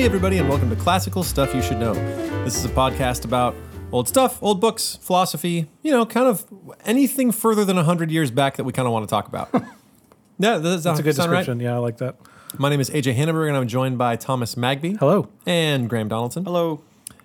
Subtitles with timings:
[0.00, 1.92] Hey, everybody, and welcome to Classical Stuff You Should Know.
[2.42, 3.54] This is a podcast about
[3.92, 6.46] old stuff, old books, philosophy, you know, kind of
[6.86, 9.50] anything further than 100 years back that we kind of want to talk about.
[10.38, 11.40] yeah, does that That's a good sound right?
[11.40, 11.60] description.
[11.60, 12.16] Yeah, I like that.
[12.56, 14.96] My name is AJ Hanenburg, and I'm joined by Thomas Magbee.
[14.98, 15.28] Hello.
[15.44, 16.46] And Graham Donaldson.
[16.46, 16.80] Hello.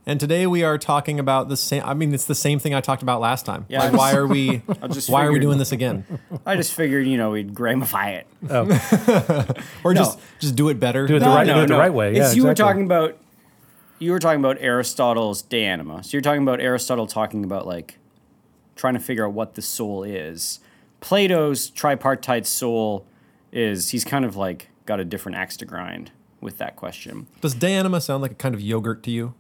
[0.07, 1.81] And today we are talking about the same.
[1.83, 3.65] I mean, it's the same thing I talked about last time.
[3.69, 4.61] Yeah, Like, just- why are we?
[4.91, 6.05] just why are we doing this again?
[6.46, 8.27] I just figured, you know, we'd Grahamify it.
[8.49, 9.54] Oh.
[9.83, 10.01] Or No.
[10.01, 11.07] just just do it better?
[11.07, 12.15] Do it the right- do it the right way.
[12.15, 13.18] Yeah, It's, you were talking about
[13.97, 16.04] you were talking about Aristotle's De Anima.
[16.04, 17.97] So you're talking about Aristotle talking about like
[18.75, 20.60] trying to figure out what the soul is.
[20.99, 23.05] Plato's tripartite soul
[23.51, 27.25] is he's kind of like got a different axe to grind with that question.
[27.41, 29.33] Does De Anima sound like a kind of yogurt to you?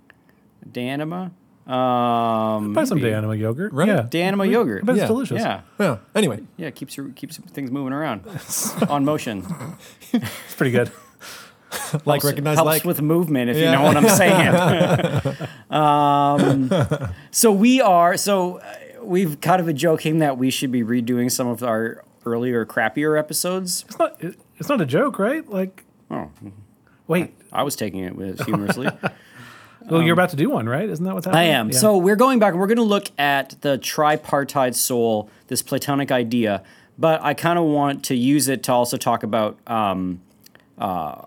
[0.71, 1.31] De Anima?
[1.67, 3.73] Um Buy some Danima yogurt.
[3.73, 3.87] Right.
[3.87, 4.01] Yeah.
[4.03, 4.83] Danima Anima yogurt.
[4.83, 5.01] I bet Yeah.
[5.03, 5.39] it's delicious.
[5.41, 5.61] Yeah.
[5.79, 5.97] Yeah.
[6.13, 8.21] Anyway, Yeah, keeps your keeps things moving around
[8.89, 9.43] on motion.
[10.13, 10.91] It's pretty good.
[12.05, 12.83] like helps, recognize helps like.
[12.85, 13.71] with movement if Yeah.
[13.71, 14.09] you know what I'm
[15.29, 15.47] saying.
[15.71, 16.69] um,
[17.31, 21.31] so we are so uh, we've kind of been joking that we should be redoing
[21.31, 23.85] some of our earlier crappier episodes.
[23.87, 24.17] It's not.
[24.57, 25.47] It's not a joke, right?
[25.49, 26.29] Like, Oh,
[27.07, 27.33] wait.
[27.51, 28.87] I was taking it with humorously.
[29.89, 30.89] Well, you're about to do one, right?
[30.89, 31.69] Isn't that what's Um, I am.
[31.69, 31.77] Yeah.
[31.77, 36.63] So we're going back we're going to look at the tripartite soul, this Platonic idea,
[36.97, 40.21] but I kind of want to use it to also talk about um,
[40.77, 41.21] uh,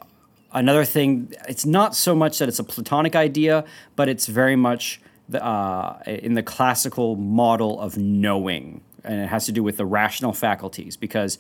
[0.52, 1.32] another thing.
[1.48, 3.64] It's not so much that it's a Platonic idea,
[3.96, 9.46] but it's very much the, uh, in the classical model of knowing, and it has
[9.46, 11.38] to do with the rational faculties because.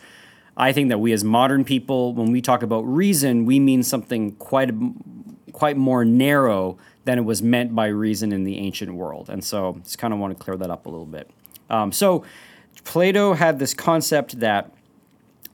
[0.60, 4.32] I think that we as modern people, when we talk about reason, we mean something
[4.32, 4.72] quite
[5.58, 9.28] quite more narrow than it was meant by reason in the ancient world.
[9.28, 11.28] And so just kind of want to clear that up a little bit.
[11.68, 12.24] Um, so
[12.84, 14.72] Plato had this concept that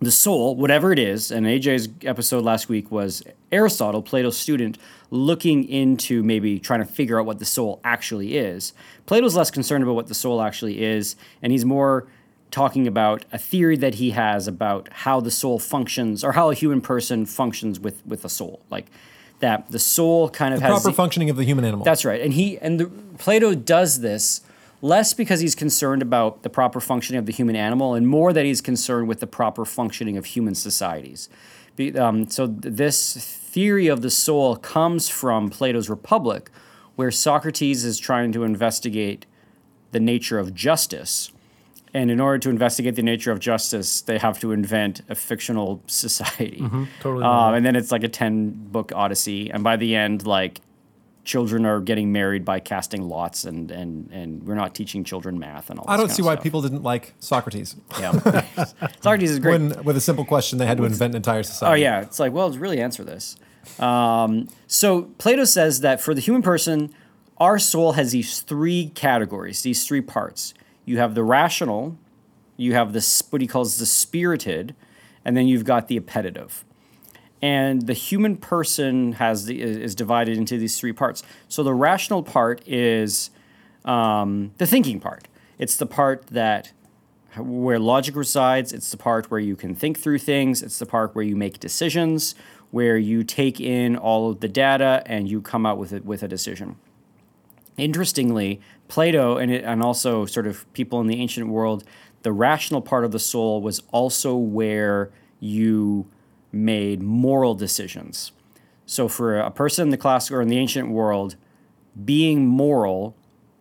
[0.00, 4.76] the soul, whatever it is, and AJ's episode last week was Aristotle, Plato's student,
[5.10, 8.74] looking into maybe trying to figure out what the soul actually is.
[9.06, 12.06] Plato's less concerned about what the soul actually is, and he's more
[12.50, 16.54] talking about a theory that he has about how the soul functions or how a
[16.54, 18.60] human person functions with with a soul.
[18.70, 18.86] Like
[19.40, 21.84] that the soul kind of has The proper the- functioning of the human animal.
[21.84, 22.20] that's right.
[22.20, 22.86] And he and the,
[23.18, 24.40] Plato does this
[24.80, 28.44] less because he's concerned about the proper functioning of the human animal and more that
[28.44, 31.28] he's concerned with the proper functioning of human societies.
[31.76, 36.50] Be- um, so th- this theory of the soul comes from Plato's Republic,
[36.96, 39.26] where Socrates is trying to investigate
[39.92, 41.32] the nature of justice.
[41.94, 45.80] And in order to investigate the nature of justice, they have to invent a fictional
[45.86, 46.58] society.
[47.00, 49.50] totally Um, and then it's like a 10 book odyssey.
[49.50, 50.60] And by the end, like,
[51.24, 55.70] children are getting married by casting lots, and, and, and we're not teaching children math
[55.70, 56.42] and all I don't see why stuff.
[56.42, 57.76] people didn't like Socrates.
[57.98, 58.12] Yeah.
[59.00, 59.60] Socrates is great.
[59.60, 61.64] When with a simple question, they had to invent an entire society.
[61.64, 61.82] Oh society.
[61.82, 63.36] yeah, it's like well, let's really answer this.
[63.78, 66.92] Um, so Plato says that for the human person,
[67.38, 70.54] our soul has these three categories, these three parts.
[70.84, 71.96] You have the rational,
[72.56, 74.74] you have this what he calls the spirited,
[75.24, 76.64] and then you've got the appetitive.
[77.42, 81.22] And the human person has the is divided into these three parts.
[81.48, 83.30] So the rational part is
[83.84, 85.28] um, the thinking part.
[85.58, 86.72] It's the part that
[87.36, 88.72] where logic resides.
[88.72, 90.62] It's the part where you can think through things.
[90.62, 92.34] It's the part where you make decisions,
[92.70, 96.22] where you take in all of the data and you come out with it with
[96.22, 96.76] a decision.
[97.76, 101.84] Interestingly, Plato and it, and also sort of people in the ancient world,
[102.22, 106.06] the rational part of the soul was also where you
[106.52, 108.32] made moral decisions.
[108.86, 111.36] So for a person in the classical or in the ancient world,
[112.04, 113.16] being moral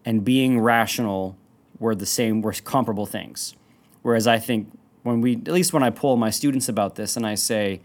[0.05, 1.37] and being rational
[1.79, 3.55] were the same, were comparable things.
[4.01, 4.71] Whereas I think
[5.03, 7.81] when we, at least when I poll my students about this and I say,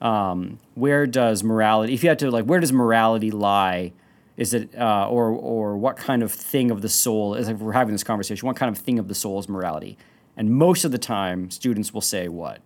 [0.00, 3.92] um, where does morality, if you had to like, where does morality lie?
[4.36, 7.72] Is it, uh, or, or what kind of thing of the soul, as if we're
[7.72, 9.98] having this conversation, what kind of thing of the soul is morality?
[10.36, 12.60] And most of the time, students will say what?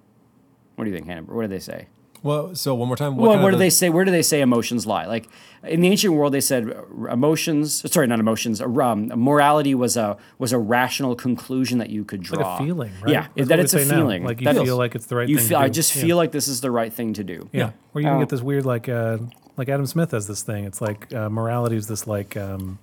[0.76, 1.22] What do you think, Hannah?
[1.22, 1.88] What do they say?
[2.22, 3.16] Well, so one more time.
[3.16, 3.88] What Well, where do the- they say?
[3.90, 5.06] Where do they say emotions lie?
[5.06, 5.28] Like
[5.64, 7.88] in the ancient world, they said uh, emotions.
[7.92, 8.60] Sorry, not emotions.
[8.60, 12.38] uh, Um, morality was a was a rational conclusion that you could draw.
[12.54, 13.12] like a feeling, right?
[13.12, 13.96] Yeah, That's that it's a say now.
[13.96, 14.24] feeling.
[14.24, 15.94] Like you That feel is- like it's the right you thing feel, to I just
[15.94, 16.02] Yeah.
[16.02, 17.48] feel like this is the right thing to do.
[17.52, 17.70] Yeah.
[17.94, 19.18] Or you can Uh, get this weird like uh,
[19.56, 20.64] like Adam Smith has this thing.
[20.64, 22.78] It's like uh, morality is this like um,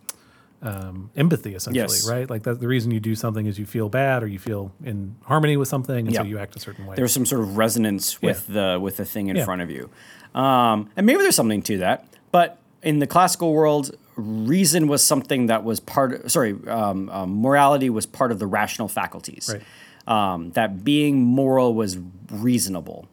[0.62, 2.10] um, empathy essentially, Yes.
[2.10, 2.30] right?
[2.30, 5.16] Like that the reason you do something is you feel bad or you feel in
[5.24, 6.96] harmony with something, and so you act a certain way.
[6.96, 9.46] There's some sort of resonance with the with the thing in Yeah.
[9.46, 9.90] front of you,
[10.34, 12.08] um, and maybe there's something to that.
[12.32, 16.32] But in the classical world, reason was something that was part.
[16.32, 19.50] Sorry, um, um, morality was part of the rational faculties.
[19.54, 19.64] Right.
[20.06, 21.98] Um, that being moral was
[22.30, 23.08] reasonable.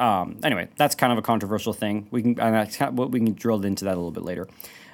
[0.00, 2.08] Um, anyway, that's kind of a controversial thing.
[2.10, 4.48] We can and that's kind of, we can drill into that a little bit later.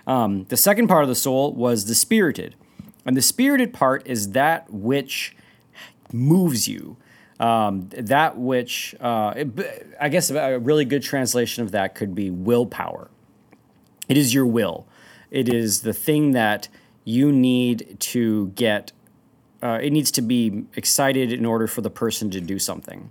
[0.06, 2.54] Um, the second part of the soul was the spirited,
[3.04, 5.36] and the spirited part is that which
[6.12, 6.96] moves you.
[7.38, 12.30] Um, that which uh, it- I guess a really good translation of that could be
[12.30, 13.10] willpower.
[14.08, 14.86] It is your will.
[15.30, 16.68] It is the thing that
[17.04, 18.92] you need to get.
[19.62, 23.10] Uh, it needs to be excited in order for the person to do something.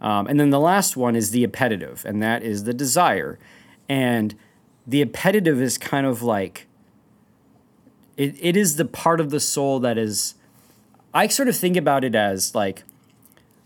[0.00, 3.38] Um, and then the last one is the appetitive, and that is the desire.
[3.88, 4.34] And
[4.86, 6.66] the appetitive is kind of like
[8.16, 10.34] it, it is the part of the soul that is.
[11.14, 12.84] I sort of think about it as like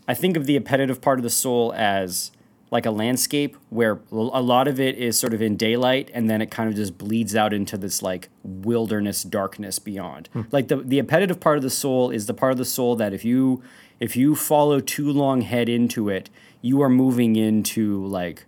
[0.07, 2.31] I think of the appetitive part of the soul as
[2.69, 6.41] like a landscape where a lot of it is sort of in daylight and then
[6.41, 10.29] it kind of just bleeds out into this like wilderness darkness beyond.
[10.51, 13.13] Like the the appetitive part of the soul is the part of the soul that
[13.13, 13.61] if you
[14.01, 16.29] if you follow too long head into it,
[16.61, 18.45] you are moving into like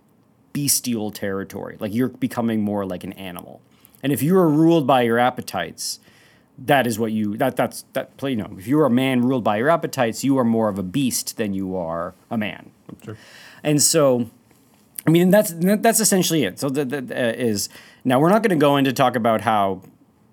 [0.52, 1.76] bestial territory.
[1.78, 3.62] Like you're becoming more like an animal.
[4.02, 6.00] And if you are ruled by your appetites,
[6.58, 9.56] that is what you that that's that you know if you're a man ruled by
[9.56, 12.70] your appetites you are more of a beast than you are a man
[13.04, 13.16] sure.
[13.64, 14.30] and so
[15.04, 17.68] i mean that's that's essentially it so that that, uh, is
[18.04, 19.82] now we're not going to go into talk about how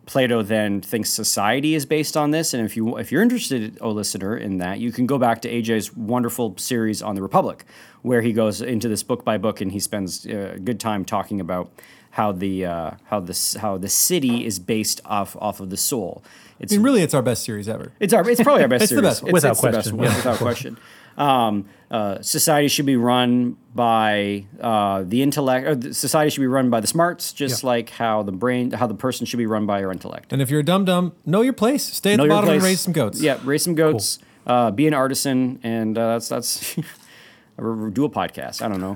[0.06, 3.92] plato then thinks society is based on this and if you if you're interested oh
[3.92, 7.65] listener in that you can go back to aj's wonderful series on the republic
[8.01, 11.06] where he goes into this book by book and he spends uh, a good time
[11.06, 11.71] talking about
[12.12, 16.24] how the uh, how the how the city is based off off of the soul.
[16.59, 17.92] It's I mean, really, it's our best series ever.
[18.00, 19.31] it's our it's probably our best It's the best one.
[19.31, 20.15] Without the best question, one, yeah.
[20.15, 20.77] without question.
[21.17, 25.67] Um, uh, society should be run by uh, the intellect.
[25.67, 27.67] Or the society should be run by the smarts, just Yeah.
[27.67, 30.31] like how the brain, how the person should be run by your intellect.
[30.31, 31.83] And if you're a dum dum, know your place.
[31.83, 33.21] Stay at Know the bottom and raise some goats.
[33.21, 34.19] Yeah, raise some goats.
[34.47, 36.75] Uh, be an artisan, and uh, that's that's.
[37.57, 38.61] do a podcast.
[38.63, 38.95] I don't know.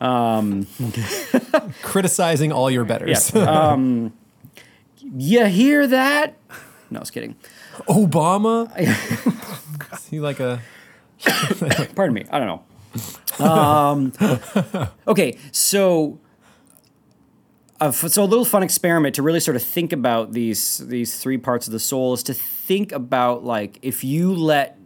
[1.82, 3.32] Criticizing all your betters.
[3.34, 3.42] Yeah.
[3.72, 4.12] Um,
[5.16, 6.36] you hear that?
[6.90, 7.34] No, I was kidding.
[7.88, 8.70] Obama.
[9.92, 10.60] Is he like a
[11.94, 12.24] Pardon me.
[12.30, 12.62] I don't know.
[13.44, 14.12] Um,
[15.08, 16.18] okay, so
[17.82, 21.36] uh, so a little fun experiment to really sort of think about these these three
[21.36, 24.78] parts of the soul is to think about like if you let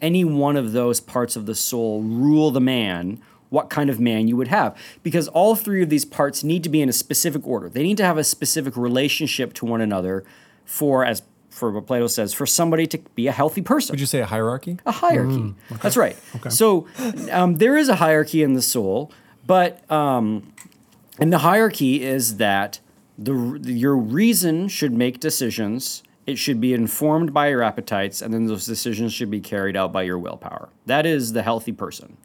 [0.00, 3.20] any one of those parts of the soul rule the man
[3.50, 6.68] what kind of man you would have because all three of these parts need to
[6.68, 10.24] be in a specific order they need to have a specific relationship to one another
[10.64, 14.06] for as for what plato says for somebody to be a healthy person would you
[14.06, 14.78] say a hierarchy?
[14.86, 15.54] a hierarchy.
[15.82, 16.16] That's right.
[16.36, 16.48] Okay.
[16.50, 16.86] So
[17.30, 19.12] um, there is a hierarchy in the soul,
[19.46, 20.52] but um,
[21.18, 22.80] and the hierarchy is that
[23.18, 23.34] the
[23.64, 26.02] your reason should make decisions.
[26.26, 29.92] It should be informed by your appetites, and then those decisions should be carried out
[29.92, 30.68] by your willpower.
[30.86, 32.16] That is the healthy person.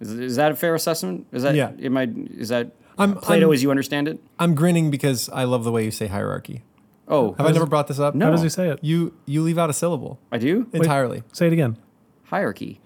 [0.00, 1.26] Is, is that a fair assessment?
[1.32, 1.72] Is that Yeah.
[1.82, 2.08] Am I?
[2.36, 4.20] Is that I'm- Plato I'm- as you understand it?
[4.38, 6.62] I'm grinning because I love the way you say hierarchy.
[7.08, 8.14] Oh, Have I never brought this up?
[8.14, 8.26] No.
[8.26, 8.78] How does he say it?
[8.82, 11.22] You you leave out a syllable I do entirely.
[11.32, 11.78] Say it again.
[12.24, 12.80] hierarchy.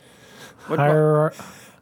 [0.68, 1.34] What, Hierar-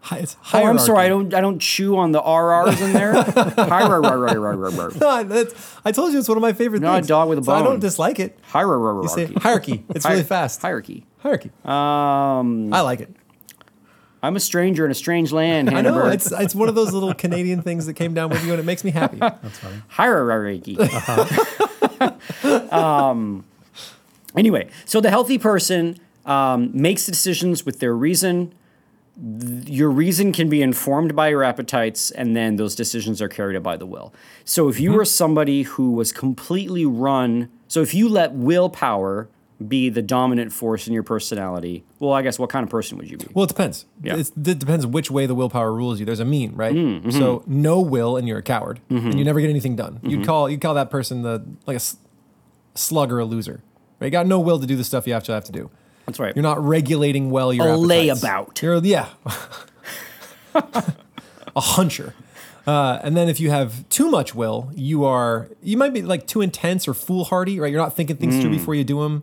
[0.04, 1.00] Hi, it's Oh, I'm sorry.
[1.04, 1.34] I don't.
[1.34, 3.12] I don't chew on the RRs in there.
[3.68, 4.98] Hierarchy.
[4.98, 7.08] No, that's, I told you it's one of my favorite Not a things.
[7.08, 7.64] dog with a So I bone.
[7.72, 8.38] don't dislike it.
[8.54, 9.84] You say Hierarchy.
[9.90, 10.62] It's really fast.
[10.62, 11.04] Hierarchy.
[11.18, 11.50] Hierarchy.
[11.66, 13.14] Um, I like it.
[14.22, 15.68] I'm a stranger in a strange land.
[15.68, 16.10] I know Hannibal.
[16.12, 18.64] it's it's one of those little Canadian things that came down with you, and it
[18.64, 19.18] makes me happy.
[19.88, 20.78] Hierarchy.
[22.72, 23.44] um,
[24.36, 28.52] anyway, so the healthy person um, makes decisions with their reason.
[29.66, 33.62] Your reason can be informed by your appetites, and then those decisions are carried out
[33.62, 34.14] by the will.
[34.44, 39.28] So if you were somebody who was completely run, so if you let willpower
[39.66, 43.10] be the dominant force in your personality, well, I guess what kind of person would
[43.10, 43.26] you be?
[43.34, 43.84] Well, it depends.
[44.02, 44.16] Yeah.
[44.16, 46.06] It's, it depends which way the willpower rules you.
[46.06, 46.74] There's a mean, right?
[46.74, 47.10] Mm-hmm.
[47.10, 49.94] So no will, and you're a coward, and you never get anything done.
[49.94, 50.08] Mm-hmm.
[50.08, 53.62] You'd call you call that person the like a slug or a loser.
[54.00, 54.06] Right?
[54.06, 55.70] You got no will to do the stuff you actually have to do.
[56.06, 56.34] That's right.
[56.34, 58.20] You're not regulating well your A appetites.
[58.24, 58.62] layabout.
[58.62, 59.10] You're yeah,
[60.54, 62.14] a huncher.
[62.66, 66.26] Uh, and then if you have too much will, you are you might be like
[66.26, 67.70] too intense or foolhardy, right?
[67.70, 69.22] You're not thinking things through before you do them.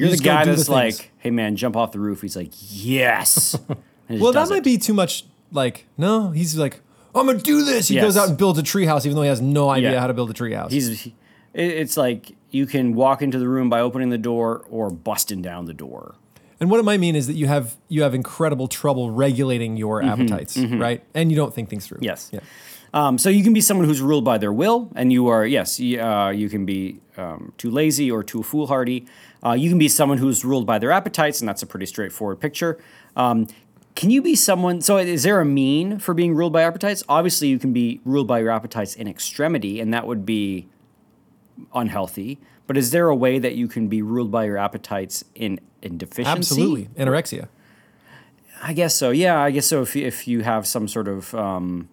[0.00, 2.36] You're the just guy do the that's like, "Hey man, jump off the roof." He's
[2.36, 3.56] like, "Yes."
[4.12, 4.64] Well, that might it.
[4.64, 5.24] be too much.
[5.52, 6.80] Like, no, he's like,
[7.14, 7.86] I'm gonna do this.
[7.86, 8.02] He Yes.
[8.02, 10.00] goes out and builds a treehouse, even though he has no idea Yeah.
[10.00, 10.72] how to build a treehouse.
[10.72, 11.00] He's.
[11.02, 11.14] he-
[11.54, 15.66] It's like you can walk into the room by opening the door or busting down
[15.66, 16.16] the door.
[16.60, 20.02] and what it might mean is that you have you have incredible trouble regulating your
[20.02, 21.02] appetites, right?
[21.14, 21.98] And you don't think things through.
[21.98, 22.30] Mm-hmm, Yes.
[22.32, 22.40] Yeah.
[22.92, 25.78] Um, so you can be someone who's ruled by their will, and you are yes,
[25.80, 29.06] uh, you can be um, too lazy or too foolhardy.
[29.44, 32.40] Uh, you can be someone who's ruled by their appetites, and that's a pretty straightforward
[32.40, 32.78] picture.
[33.16, 33.46] Um,
[33.94, 34.80] can you be someone?
[34.80, 37.02] So, is there a mean for being ruled by appetites?
[37.08, 40.68] Obviously, you can be ruled by your appetites in extremity, and that would be
[41.74, 42.38] unhealthy.
[42.66, 45.98] But is there a way that you can be ruled by your appetites in in
[45.98, 46.30] deficiency?
[46.30, 47.48] Absolutely, anorexia.
[48.62, 49.10] I guess so.
[49.10, 49.82] Yeah, I guess so.
[49.82, 51.88] If you, if you have some sort of um,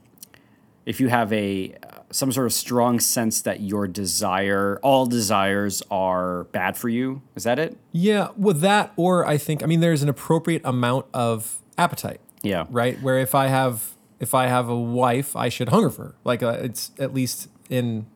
[0.85, 1.75] if you have a
[2.11, 7.43] some sort of strong sense that your desire, all desires are bad for you, is
[7.43, 7.77] that it?
[7.91, 12.21] Yeah, with that, or I think I mean there's an appropriate amount of appetite.
[12.43, 12.65] Yeah.
[12.69, 13.01] Right.
[13.01, 16.15] Where if I have if I have a wife, I should hunger for her.
[16.23, 18.07] Like uh, it's at least in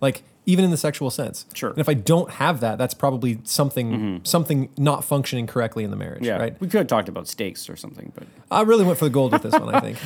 [0.00, 1.44] like even in the sexual sense.
[1.54, 1.70] Sure.
[1.70, 5.96] And if I don't have that, that's probably something something not functioning correctly in the
[5.96, 6.24] marriage.
[6.24, 6.36] Yeah.
[6.36, 6.60] Right.
[6.60, 9.32] We could have talked about stakes or something, but I really went for the gold
[9.32, 9.74] with this one.
[9.74, 9.98] I think.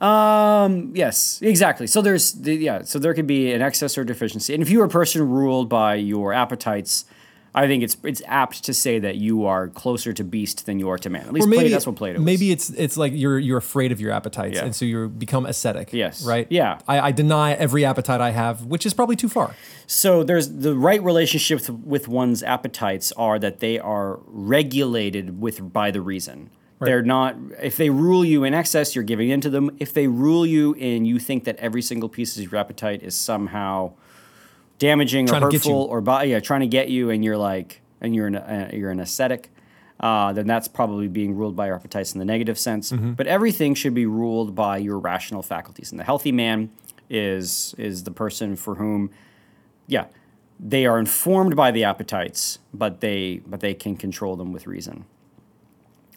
[0.00, 1.86] Um, yes, exactly.
[1.86, 4.54] So there's the, yeah, so there could be an excess or deficiency.
[4.54, 7.04] And if you are a person ruled by your appetites,
[7.58, 10.90] I think it's it's apt to say that you are closer to beast than you
[10.90, 11.22] are to man.
[11.26, 12.20] At least maybe Plato, that's what Plato.
[12.20, 12.68] Maybe was.
[12.68, 14.66] it's it's like you're you're afraid of your appetites, Yeah.
[14.66, 15.90] and so you become ascetic.
[15.94, 16.22] Yes.
[16.22, 16.46] Right.
[16.50, 16.78] Yeah.
[16.86, 19.56] I, I deny every appetite I have, which is probably too far.
[19.86, 25.90] So there's the right relationships with one's appetites are that they are regulated with by
[25.90, 26.50] the reason.
[26.78, 29.70] They're not if they rule you in excess, you're giving in to them.
[29.78, 33.16] If they rule you and you think that every single piece of your appetite is
[33.16, 33.92] somehow
[34.78, 35.72] damaging Trying or to get you.
[35.72, 38.90] hurtful or yeah, trying to get you and you're like and you're an uh, you're
[38.90, 39.50] an ascetic,
[40.00, 42.92] uh, then that's probably being ruled by your appetites in the negative sense.
[42.92, 43.12] Mm-hmm.
[43.12, 45.90] But everything should be ruled by your rational faculties.
[45.90, 46.70] And the healthy man
[47.08, 49.10] is is the person for whom
[49.86, 50.06] yeah,
[50.58, 55.04] they are informed by the appetites, but they but they can control them with reason.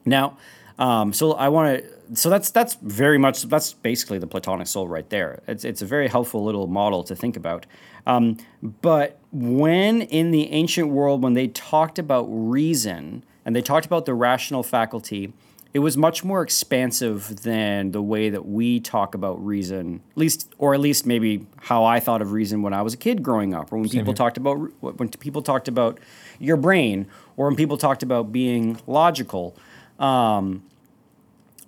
[0.05, 0.37] Now,
[0.79, 2.15] um, so I want to.
[2.15, 5.43] So that's that's very much that's basically the Platonic soul right there.
[5.47, 7.65] It's it's a very helpful little model to think about.
[8.07, 13.85] Um, but when in the ancient world, when they talked about reason and they talked
[13.85, 15.33] about the rational faculty,
[15.73, 20.51] it was much more expansive than the way that we talk about reason, at least,
[20.57, 23.53] or at least maybe how I thought of reason when I was a kid growing
[23.53, 25.99] up, or when people talked about when people talked about
[26.39, 27.05] your brain,
[27.37, 29.57] or when people talked about being logical.
[29.99, 30.63] Um,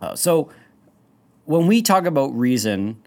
[0.02, 0.50] uh, so
[1.46, 2.98] when we talk about reason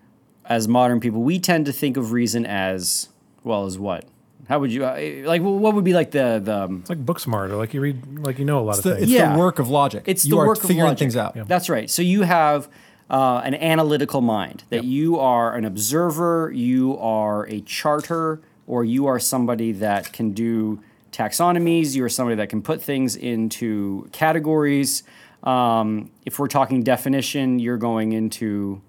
[0.47, 3.09] as modern people, we tend to think of reason as
[3.43, 4.05] well as what?
[4.49, 5.41] How would you uh, like?
[5.41, 8.19] What would be like the the um, It's like book smart, or like you read,
[8.19, 9.03] like you know a lot It's of the, things.
[9.05, 9.33] it's Yeah.
[9.33, 10.03] the work of logic.
[10.07, 10.99] It's you the are work of figuring logic.
[10.99, 11.35] things out.
[11.49, 11.89] That's right.
[11.89, 12.69] So you have
[13.09, 19.07] uh, an analytical mind that you are an observer, you are a charter, or you
[19.07, 20.79] are somebody that can do
[21.11, 21.95] taxonomies.
[21.95, 25.05] You are somebody that can put things into categories.
[25.45, 28.83] Um, if we're talking definition, you're going into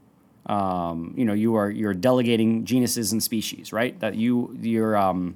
[0.46, 4.00] um, you know you are you're delegating genuses and species, right?
[4.00, 5.36] That you you're um,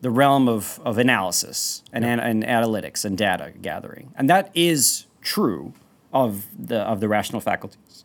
[0.00, 4.12] the realm of, of analysis and, an, and analytics and data gathering.
[4.16, 5.72] And that is true
[6.12, 8.04] of the, of the rational faculties.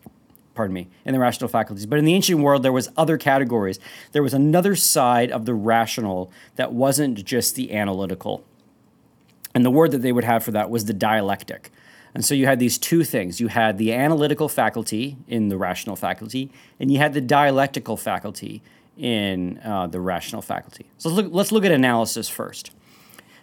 [0.53, 1.86] Pardon me, in the rational faculties.
[1.86, 3.79] But in the ancient world, there was other categories.
[4.12, 8.43] There was another side of the rational that wasn't just the analytical.
[9.53, 11.72] And the word that they would have for that was the dialectic.
[12.13, 13.39] And so you had these two things.
[13.39, 18.62] You had the analytical faculty in the rational faculty, and you had the dialectical faculty
[18.98, 20.86] in uh, the rational faculty.
[20.98, 22.72] So let's look, let's look at analysis first.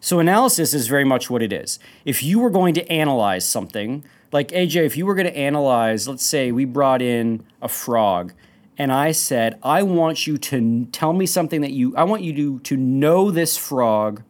[0.00, 1.79] So analysis is very much what it is.
[2.05, 6.07] If you were going to analyze something, like AJ, if you were going to analyze,
[6.07, 8.33] let's say we brought in a frog,
[8.77, 12.33] and I said, I want you to tell me something that you, I want you
[12.35, 14.23] to, to know this frog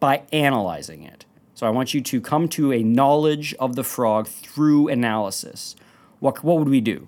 [0.00, 1.24] by analyzing it.
[1.54, 5.76] So I want you to come to a knowledge of the frog through analysis.
[6.18, 7.06] What, what would we do?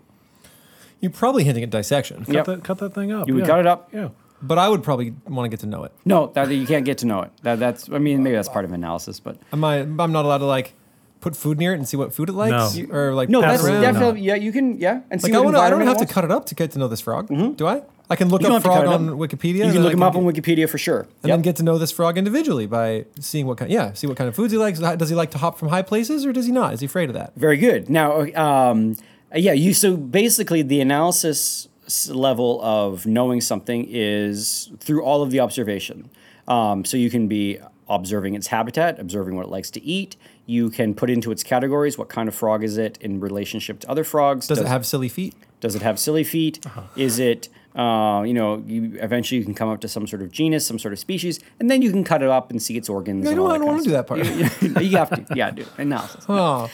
[1.01, 2.45] You're probably hinting at dissection, cut, Yep.
[2.47, 3.27] that, cut that thing up.
[3.27, 3.47] You would yeah.
[3.49, 3.89] cut it up?
[3.93, 4.11] Yeah.
[4.41, 5.93] but I would probably want to get to know it.
[6.05, 7.31] No, that, you can't get to know it.
[7.43, 9.79] That, that's, I mean, maybe that's part of analysis, but Am I?
[9.79, 10.75] I'm not allowed to like
[11.23, 12.95] put food near it and see what food it likes, No.
[12.95, 13.81] or like no, that's around?
[13.81, 16.13] definitely, yeah, you can, yeah, and see Like I, wanna, I don't environment have to
[16.15, 17.29] cut it up to get to know this frog.
[17.57, 17.83] Do I?
[18.11, 19.15] I can look You up have frog on up.
[19.17, 19.55] Wikipedia.
[19.55, 21.01] You and can look I him up on Wikipedia for sure.
[21.01, 21.37] and Yep.
[21.37, 23.71] then get to know this frog individually by seeing what kind.
[23.71, 24.81] Yeah, see what kind of foods he likes.
[24.81, 26.75] Does he like to hop from high places, or does he not?
[26.75, 27.33] Is he afraid of that?
[27.37, 27.89] Very good.
[27.89, 28.97] Now, um,
[29.35, 31.69] yeah, you so basically the analysis
[32.11, 36.11] level of knowing something is through all of the observation.
[36.49, 40.17] Um, so you can be observing its habitat, observing what it likes to eat.
[40.47, 43.91] You can put into its categories what kind of frog is it in relationship to
[43.91, 44.47] other frogs.
[44.47, 45.35] Does, it have silly feet?
[45.61, 46.65] Does it have silly feet?
[46.97, 50.33] Is it, uh, you know, you eventually you can come up to some sort of
[50.33, 52.89] genus, some sort of species, and then you can cut it up and see its
[52.89, 53.27] organs.
[53.27, 54.25] I and don't, I don't want to do that part.
[54.27, 54.63] stuff.
[54.63, 56.25] You, you have to, yeah, do analysis.
[56.29, 56.69] oh,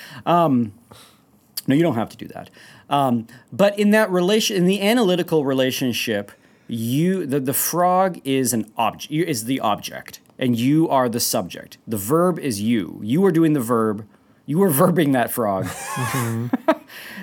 [1.66, 2.48] No, you don't have to do that.
[2.88, 6.32] Um, but in that relation, in the analytical relationship,
[6.66, 10.20] you the, the frog is an object is the object.
[10.38, 11.78] And you are the subject.
[11.86, 13.00] The verb is you.
[13.02, 14.06] You are doing the verb.
[14.46, 15.66] You are verbing that frog.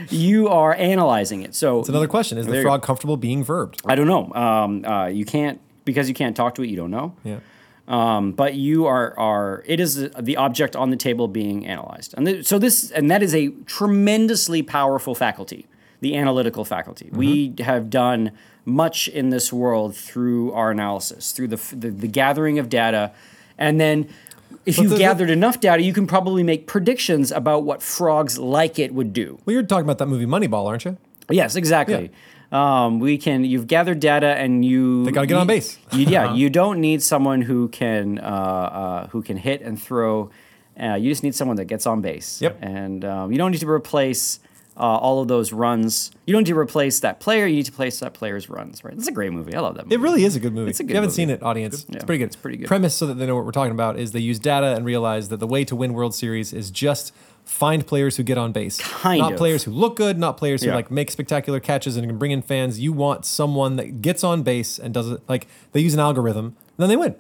[0.10, 1.56] you are analyzing it.
[1.56, 3.82] So It's another question: Is the frog comfortable being verbed?
[3.86, 4.32] I don't know.
[4.34, 6.68] Um, uh, you can't because you can't talk to it.
[6.70, 7.16] You don't know.
[7.24, 7.40] Yeah.
[7.88, 12.26] Um, but you are are it is the object on the table being analyzed, and
[12.26, 15.68] th- so this and that is a tremendously powerful faculty,
[16.02, 17.10] the analytical faculty.
[17.12, 18.32] We have done
[18.66, 23.12] much in this world through our analysis, through the the, the gathering of data,
[23.58, 24.08] and then.
[24.66, 28.40] If you've the- the- gathered enough data, you can probably make predictions about what frogs
[28.40, 29.38] like it would do.
[29.46, 30.98] Well, you're talking about that movie Moneyball, aren't you?
[31.30, 32.10] Yes, exactly.
[32.52, 33.44] Um, we can.
[33.46, 35.78] You've gathered data, and you They gotta get on you- base.
[35.92, 40.32] You, yeah, you don't need someone who can uh, uh, who can hit and throw.
[40.82, 42.42] Uh, you just need someone that gets on base.
[42.42, 42.58] Yep.
[42.62, 44.40] And um, you don't need to replace
[44.78, 46.12] uh, all of those runs.
[46.26, 47.46] You don't need to replace that player.
[47.48, 48.84] You need to replace that player's runs.
[48.84, 48.94] Right.
[48.94, 49.56] It's a great movie.
[49.56, 49.96] I love that movie.
[49.96, 50.70] It really is a good movie.
[50.72, 51.16] It's a if good you haven't movie.
[51.16, 52.26] seen it, audience, Yeah, it's pretty good.
[52.26, 52.68] it's pretty good.
[52.68, 55.30] Premise, so that they know what we're talking about, is they use data and realize
[55.30, 57.14] that the way to win World Series is just
[57.46, 58.78] find players who get on base.
[58.80, 59.38] Kind not of.
[59.38, 60.76] players who look good, not players who Yeah.
[60.76, 62.80] like make spectacular catches and can bring in fans.
[62.80, 66.46] You want someone that gets on base and does it like they use an algorithm,
[66.48, 67.16] and then they win.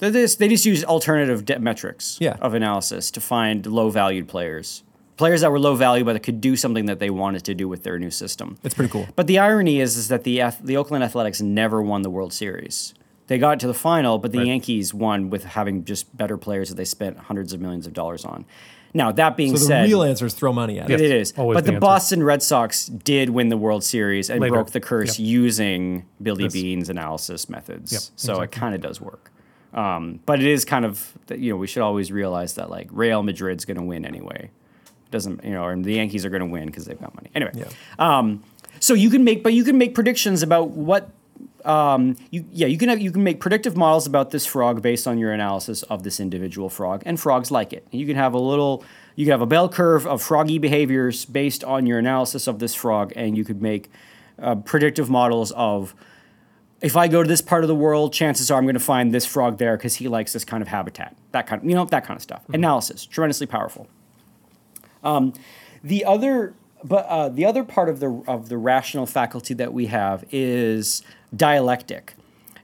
[0.00, 2.36] They just, they just use alternative de- metrics Yeah.
[2.40, 4.82] of analysis to find low valued players.
[5.16, 7.68] Players that were low value but that could do something that they wanted to do
[7.68, 8.56] with their new system.
[8.64, 9.06] It's pretty cool.
[9.14, 12.94] But the irony is, is that the the Oakland Athletics never won the World Series.
[13.28, 14.46] They got to the final, but the Right.
[14.48, 18.24] Yankees won with having just better players that they spent hundreds of millions of dollars
[18.24, 18.44] on.
[18.94, 21.10] Now that being said So the said, real answer is throw money at it it.
[21.10, 21.32] is.
[21.38, 21.78] always But the the.
[21.80, 24.54] Boston Red Sox did win the World Series and Later.
[24.54, 25.26] broke the curse Yep.
[25.28, 26.52] using Billy This.
[26.52, 27.92] Beane's analysis methods.
[27.92, 29.30] Yep, so it kind of does work.
[29.72, 33.22] Um, but it is kind of you know we should always realize that like Real
[33.22, 34.50] Madrid's going to win anyway.
[35.12, 35.64] Doesn't you know?
[35.64, 37.52] Or the Yankees are going to win because they've got money anyway.
[37.54, 37.68] Yeah.
[38.00, 38.42] Um,
[38.80, 41.10] so you can make, but you can make predictions about what.
[41.64, 45.06] Um, you yeah, you can have, you can make predictive models about this frog based
[45.06, 47.86] on your analysis of this individual frog, and frogs like it.
[47.92, 48.82] You can have a little,
[49.14, 52.74] you can have a bell curve of froggy behaviors based on your analysis of this
[52.74, 53.92] frog, and you could make
[54.40, 55.94] uh, predictive models of
[56.80, 59.14] if I go to this part of the world, chances are I'm going to find
[59.14, 61.16] this frog there because he likes this kind of habitat.
[61.30, 62.42] That kind of, you know, that kind of stuff.
[62.52, 63.86] Analysis, tremendously powerful.
[65.02, 65.32] Um,
[65.82, 69.86] the other, but uh, the other part of the of the rational faculty that we
[69.86, 71.02] have is
[71.34, 72.14] dialectic,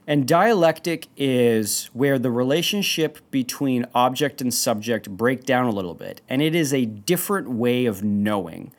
[0.07, 6.21] and dialectic is where the relationship between object and subject break down a little bit,
[6.29, 8.71] and it is a different way of knowing.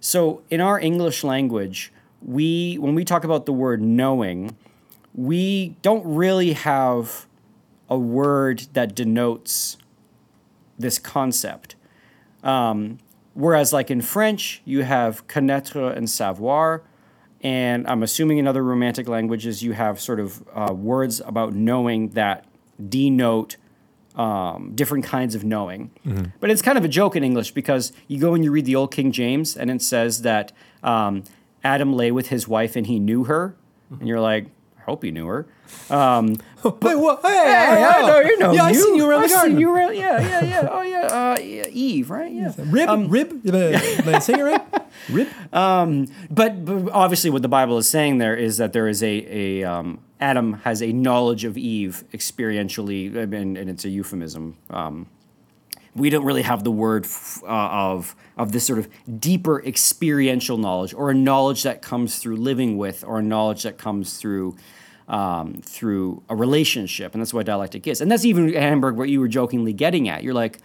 [0.00, 4.56] So in our English language, we when we talk about the word knowing,
[5.14, 7.26] we don't really have
[7.88, 9.76] a word that denotes
[10.78, 11.74] this concept.
[12.42, 12.98] Um,
[13.34, 16.82] whereas, like in French, you have connaître and savoir,
[17.42, 22.10] and I'm assuming in other Romantic languages you have sort of uh, words about knowing
[22.10, 22.44] that
[22.88, 23.56] denote
[24.16, 25.90] um, different kinds of knowing.
[26.40, 28.76] But it's kind of a joke in English because you go and you read the
[28.76, 31.24] Old King James, and it says that um,
[31.62, 33.54] Adam lay with his wife and he knew her,
[33.98, 34.46] and you're like,
[34.80, 35.46] I hope he knew her.
[35.88, 37.20] Um, Wait, what?
[37.22, 38.52] Hey, Hey, I know, you know.
[38.52, 39.52] Yeah, I seen you around I've the garden.
[39.52, 40.68] Seen you around, yeah, yeah, yeah.
[40.70, 41.00] Oh, yeah.
[41.00, 42.32] Uh, yeah, Eve, right?
[42.32, 42.52] Yeah.
[42.58, 43.78] Rib, rib, uh,
[44.14, 44.62] I saying it right?
[45.10, 45.28] Rib.
[46.30, 49.64] But, but obviously, what the Bible is saying there is that there is a, a
[49.64, 54.56] um, Adam has a knowledge of Eve experientially, and, and it's a euphemism.
[54.70, 55.06] Um,
[55.94, 58.88] we don't really have the word f- uh, of of this sort of
[59.20, 63.78] deeper experiential knowledge, or a knowledge that comes through living with, or a knowledge that
[63.78, 64.56] comes through
[65.08, 68.00] um, through a relationship, and that's what dialectic is.
[68.00, 70.22] And that's even Hamburg, what you were jokingly getting at.
[70.22, 70.58] You're like,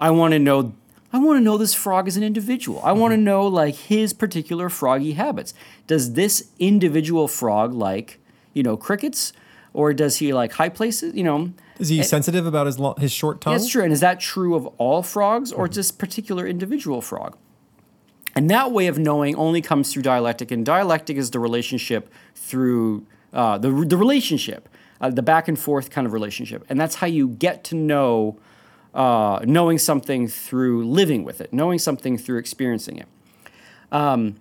[0.00, 0.74] I want to know.
[1.12, 2.80] I want to know this frog as an individual.
[2.84, 5.54] I want to know like his particular froggy habits.
[5.88, 8.20] Does this individual frog like,
[8.54, 9.32] you know, crickets,
[9.72, 11.16] or does he like high places?
[11.16, 13.54] You know, Is he sensitive about his lo- his short tongue?
[13.54, 13.82] that's true.
[13.82, 17.36] And is that true of all frogs or just particular individual frog?
[18.36, 23.06] And that way of knowing only comes through dialectic, and dialectic is the relationship through
[23.32, 24.68] uh, the the relationship,
[25.00, 28.38] uh, the back and forth kind of relationship, and that's how you get to know
[28.94, 33.08] uh, knowing something through living with it, knowing something through experiencing it.
[33.90, 34.36] Um,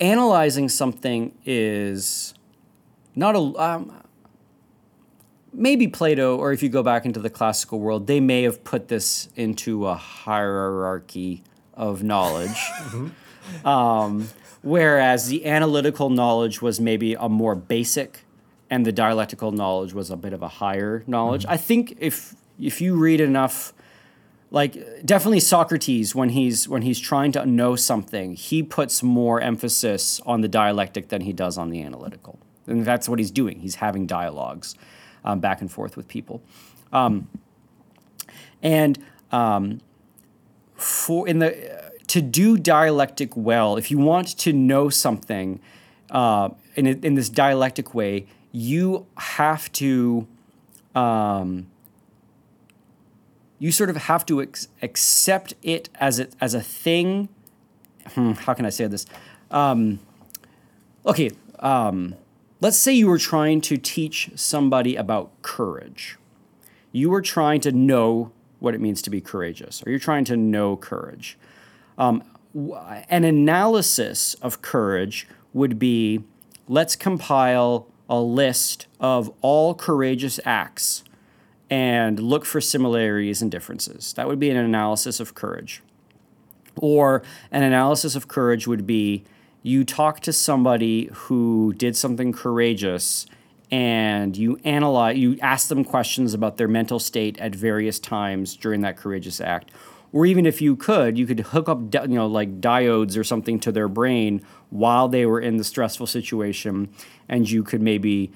[0.00, 2.34] analyzing something is
[3.14, 4.02] not a um,
[5.58, 8.88] maybe Plato, or if you go back into the classical world, they may have put
[8.88, 11.42] this into a hierarchy
[11.74, 12.58] of knowledge.
[13.64, 14.28] um,
[14.62, 18.24] whereas the analytical knowledge was maybe a more basic,
[18.70, 21.44] and the dialectical knowledge was a bit of a higher knowledge.
[21.48, 23.72] I think if if you read enough
[24.50, 30.20] like definitely Socrates when he's when he's trying to know something, he puts more emphasis
[30.26, 32.38] on the dialectic than he does on the analytical.
[32.68, 33.60] And that's what he's doing.
[33.60, 34.74] He's having dialogues.
[35.24, 36.42] um, back and forth with people.
[36.92, 37.28] Um,
[38.62, 38.98] and
[39.30, 39.80] um,
[40.74, 45.60] for in the to do dialectic well, if you want to know something
[46.10, 50.26] uh, in in this dialectic way, you have to.
[50.94, 51.66] Um,
[53.60, 57.28] you sort of have to ex- accept it as a, as a thing.
[58.14, 59.04] Hmm, how can I say this?
[59.50, 59.98] Um,
[61.04, 62.14] okay, um,
[62.60, 66.16] let's say you were trying to teach somebody about courage.
[66.92, 70.36] You were trying to know what it means to be courageous, or you're trying to
[70.36, 71.38] know courage.
[71.96, 72.22] Um,
[72.54, 76.24] an analysis of courage would be
[76.66, 81.04] let's compile a list of all courageous acts
[81.70, 84.12] and look for similarities and differences.
[84.14, 85.82] That would be an analysis of courage.
[86.76, 89.24] Or an analysis of courage would be
[89.68, 93.26] you talk to somebody who did something courageous
[93.70, 98.80] and you analyze you ask them questions about their mental state at various times during
[98.80, 99.70] that courageous act.
[100.10, 103.60] Or even if you could you could hook up you know like diodes or something
[103.60, 106.88] to their brain while they were in the stressful situation
[107.28, 108.32] and you could maybe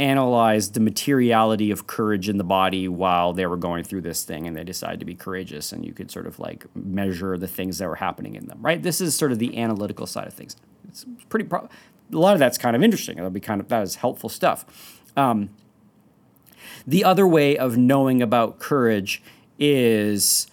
[0.00, 4.48] analyze the materiality of courage in the body while they were going through this thing
[4.48, 7.78] and they decided to be courageous and you could sort of like measure the things
[7.78, 8.82] that were happening in them right?
[8.82, 10.56] This is sort of the analytical side of things
[10.92, 11.68] it's pretty pro-
[12.12, 15.00] a lot of that's kind of interesting it'll be kind of that is helpful stuff
[15.16, 15.50] um,
[16.86, 19.22] the other way of knowing about courage
[19.58, 20.46] is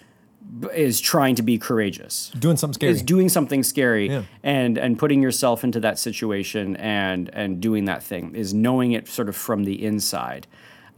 [0.73, 2.31] is trying to be courageous.
[2.39, 2.91] Doing something scary.
[2.91, 4.23] Is doing something scary Yeah.
[4.43, 9.07] and and putting yourself into that situation and and doing that thing is knowing it
[9.07, 10.47] sort of from the inside.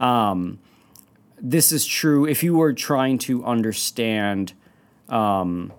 [0.00, 0.58] Um,
[1.38, 4.54] this is true if you were trying to understand.
[5.08, 5.72] Um,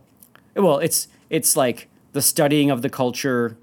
[0.55, 3.57] well, it's it's like the studying of the culture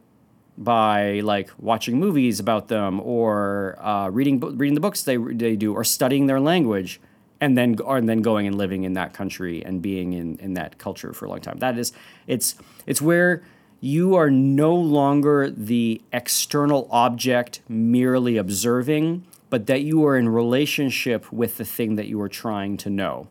[0.59, 5.73] by like watching movies about them or uh, reading reading the books they they do
[5.73, 7.01] or studying their language
[7.41, 10.79] and then and then going and living in that country and being in in that
[10.79, 11.59] culture for a long time.
[11.59, 11.93] That is
[12.27, 13.43] it's it's where
[13.81, 21.33] you are no longer the external object merely observing, but that you are in relationship
[21.33, 23.29] with the thing that you are trying to know.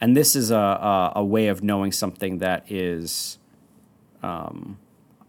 [0.00, 3.37] And this is a, a, a way of knowing something that is
[4.22, 4.78] um,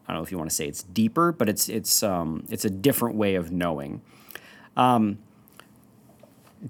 [0.08, 2.66] I don't know if you want to say it's deeper, but it's it's um, it's
[2.66, 4.02] a different way of knowing.
[4.76, 5.20] Um,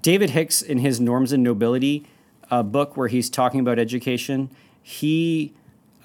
[0.00, 2.06] David Hicks, in his Norms and Nobility
[2.50, 4.50] uh, book, where he's talking about education,
[4.82, 5.52] he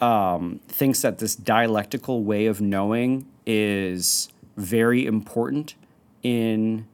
[0.02, 5.76] um, thinks that this dialectical way of knowing is very important
[6.24, 6.88] in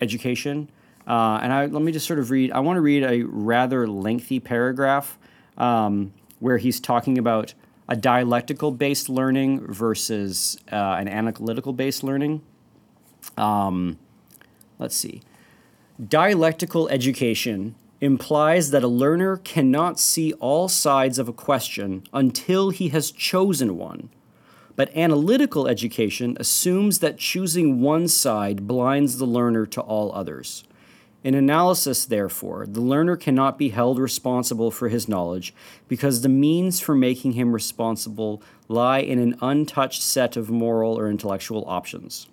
[0.00, 0.70] education.
[1.06, 3.86] Uh, and I, let me just sort of read, I want to read a rather
[3.86, 5.18] lengthy paragraph
[5.56, 7.54] um, where he's talking about
[7.88, 12.42] a dialectical based learning versus uh, an analytical based learning.
[13.36, 13.98] Um,
[14.78, 15.22] let's see.
[16.04, 22.88] Dialectical education implies that a learner cannot see all sides of a question until he
[22.90, 24.10] has chosen one.
[24.74, 30.64] But analytical education assumes that choosing one side blinds the learner to all others.
[31.24, 35.52] In analysis, therefore, the learner cannot be held responsible for his knowledge
[35.88, 41.10] because the means for making him responsible lie in an untouched set of moral or
[41.10, 42.28] intellectual options.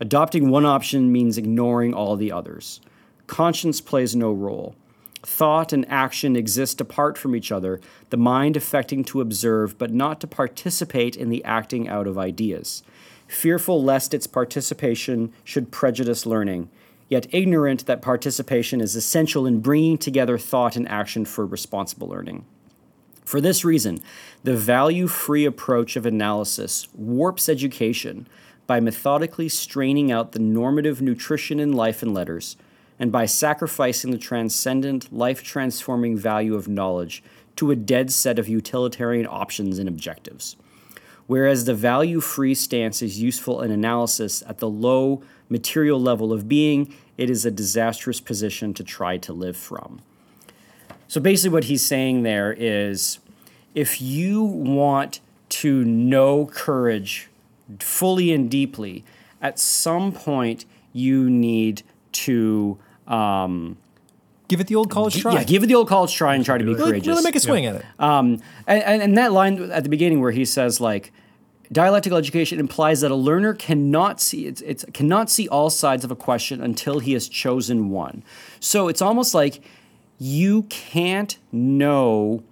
[0.00, 2.80] Adopting one option means ignoring all the others.
[3.26, 4.76] Conscience plays no role.
[5.22, 10.20] Thought and action exist apart from each other, the mind affecting to observe but not
[10.20, 12.84] to participate in the acting out of ideas.
[13.26, 16.68] Fearful lest its participation should prejudice learning,
[17.08, 22.44] yet ignorant that participation is essential in bringing together thought and action for responsible learning.
[23.24, 24.00] For this reason,
[24.44, 28.28] the value free approach of analysis warps education
[28.66, 32.56] by methodically straining out the normative nutrition in life and letters,
[32.98, 37.22] and by sacrificing the transcendent, life transforming value of knowledge
[37.56, 40.56] to a dead set of utilitarian options and objectives.
[41.26, 46.48] Whereas the value free stance is useful in analysis at the low material level of
[46.48, 50.00] being, it is a disastrous position to try to live from.
[51.08, 53.18] So basically, what he's saying there is
[53.74, 57.28] if you want to know courage
[57.78, 59.04] fully and deeply,
[59.40, 63.76] at some point you need to um,
[64.48, 65.34] Give it the old college try.
[65.34, 67.08] yeah, give it the old college try and try to be really, courageous.
[67.08, 67.84] really make a swing at it.
[67.98, 71.12] Um, and, and, and that line at the beginning where he says like
[71.72, 76.10] dialectical education implies that a learner cannot see it's, it's cannot see all sides of
[76.10, 78.22] a question until he has chosen one.
[78.60, 79.60] So it's almost like
[80.18, 82.42] you can't know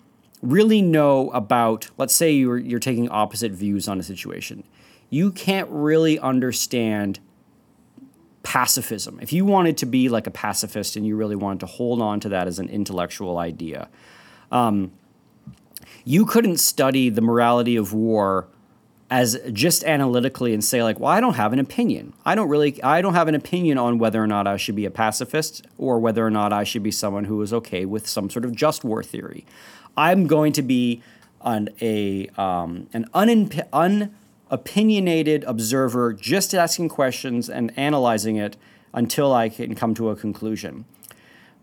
[0.42, 4.64] really know about let's say you're you're taking opposite views on a situation.
[5.10, 7.20] You can't really understand
[8.44, 9.18] pacifism.
[9.20, 12.20] If you wanted to be like a pacifist and you really wanted to hold on
[12.20, 13.88] to that as an intellectual idea,
[14.52, 14.92] um,
[16.04, 18.46] you couldn't study the morality of war
[19.10, 22.82] as just analytically and say like well i don't have an opinion i don't really
[22.82, 25.98] i don't have an opinion on whether or not i should be a pacifist or
[25.98, 28.82] whether or not i should be someone who is okay with some sort of just
[28.82, 29.44] war theory
[29.94, 31.02] i'm going to be
[31.42, 34.10] an a um, an unin-
[34.54, 38.56] unopinionated observer just asking questions and analyzing it
[38.92, 40.84] until i can come to a conclusion.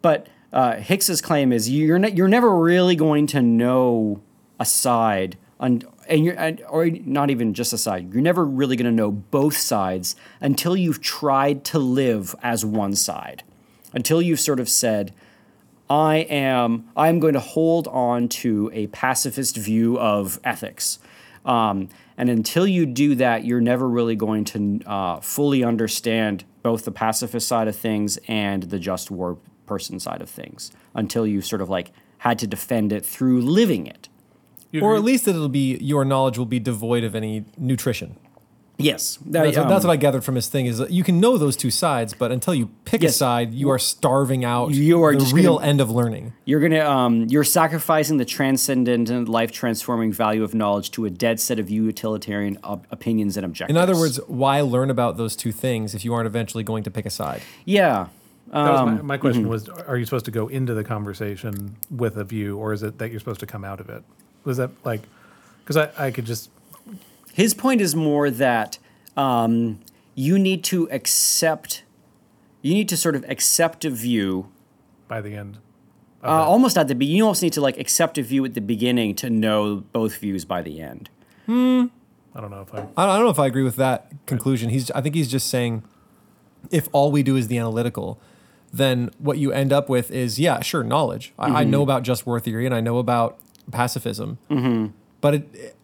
[0.02, 4.22] But uh, hicks's claim is you're, ne- you're never really going to know
[4.60, 8.12] a side un- and you're and, or not even just a side.
[8.12, 12.96] You're never really going to know both sides until you've tried to live as one
[12.96, 13.44] side.
[13.94, 15.14] Until you've sort of said
[15.90, 21.00] i am i'm going to hold on to a pacifist view of ethics
[21.46, 26.86] um, and until you do that you're never really going to uh, fully understand both
[26.86, 31.46] the pacifist side of things and the just war person side of things until you've
[31.46, 34.10] sort of like had to defend it through living it
[34.72, 34.98] You Or agree?
[35.00, 38.18] at least that it'll be your knowledge will be devoid of any nutrition.
[38.84, 41.38] Yes That's, um, that's what I gathered from his thing is that you can know
[41.38, 43.16] those two sides, but until you pick Yes.
[43.16, 46.34] a side, you are starving out You are the just real gonna- end of learning.
[46.46, 51.10] You're gonna um, you're sacrificing the transcendent and life transforming value of knowledge to a
[51.10, 53.76] dead set of utilitarian op- opinions and objectives.
[53.76, 56.92] In other words, why learn about those two things if you aren't eventually going to
[56.92, 57.42] pick a side?
[57.66, 58.08] yeah,
[58.52, 61.76] That was um, my, my question was: Are you supposed to go into the conversation
[61.90, 64.04] with a view, or is it that you're supposed to come out of it?
[64.44, 65.02] Was that like?
[65.64, 66.50] Because I, I could just
[67.34, 68.78] his point is more that
[69.18, 69.80] um,
[70.16, 71.84] you need to accept,
[72.62, 74.52] you need to sort of accept a view
[75.08, 75.58] by the end.
[76.24, 77.06] uh, almost at the be.
[77.06, 80.46] You almost need to like accept a view at the beginning to know both views
[80.46, 81.10] by the end.
[81.46, 81.86] Hmm.
[82.34, 82.80] I don't know if I.
[82.96, 84.70] I I don't know if I agree with that conclusion.
[84.70, 85.84] He's I think he's just saying
[86.70, 88.20] if all we do is the analytical,
[88.72, 91.34] then what you end up with is yeah, sure, knowledge.
[91.38, 93.38] I, I know about just war theory and I know about
[93.72, 94.38] pacifism,
[95.20, 95.76] but it,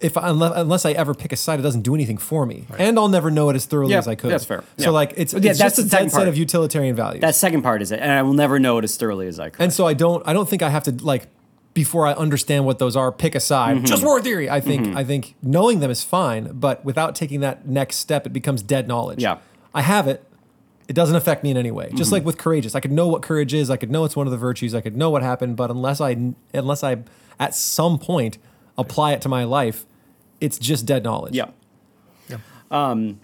[0.00, 2.98] if unless, unless I ever pick a side, it doesn't do anything for me, and
[2.98, 4.30] I'll never know it as thoroughly Yeah, as I could.
[4.30, 4.62] that's fair.
[4.78, 4.90] So Yeah.
[4.90, 7.20] like it's, Yeah, it's that's just a dead set of utilitarian values.
[7.22, 9.50] That second part is it, and I will never know it as thoroughly as I
[9.50, 9.62] could.
[9.62, 11.28] And so I don't I don't think I have to like
[11.74, 13.76] before I understand what those are, pick a side.
[13.76, 13.84] Mm-hmm.
[13.84, 14.48] Just war theory.
[14.48, 18.32] I think I think knowing them is fine, but without taking that next step, it
[18.32, 19.22] becomes dead knowledge.
[19.22, 19.38] Yeah.
[19.74, 20.24] I have it.
[20.88, 21.86] It doesn't affect me in any way.
[21.86, 21.96] Mm-hmm.
[21.96, 23.70] Just like with courageous, I could know what courage is.
[23.70, 24.74] I could know it's one of the virtues.
[24.74, 26.16] I could know what happened, but unless I
[26.54, 26.98] unless I
[27.40, 28.38] at some point
[28.78, 29.84] apply it to my life,
[30.40, 31.34] it's just dead knowledge.
[31.36, 31.50] Yeah.
[32.70, 33.20] Um,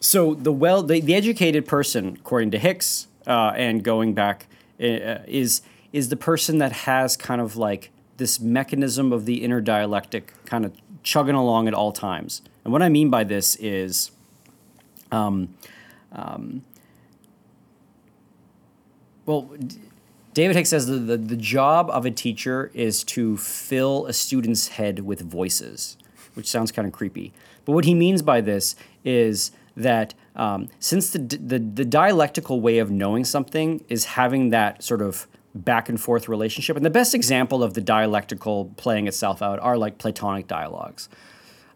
[0.00, 4.46] so the well, the, the educated person, according to Hicks, uh, and going back,
[4.80, 5.62] uh, is
[5.92, 10.64] is the person that has kind of like this mechanism of the inner dialectic kind
[10.64, 12.42] of chugging along at all times.
[12.64, 14.10] And what I mean by this is,
[19.26, 19.78] well, D-
[20.34, 24.66] David Hicks says the, the, the job of a teacher is to fill a student's
[24.66, 25.96] head with voices,
[26.34, 27.32] which sounds kind of creepy.
[27.64, 32.78] But what he means by this is that um, since the, the, the dialectical way
[32.78, 37.14] of knowing something is having that sort of back and forth relationship, and the best
[37.14, 41.08] example of the dialectical playing itself out are like Platonic dialogues.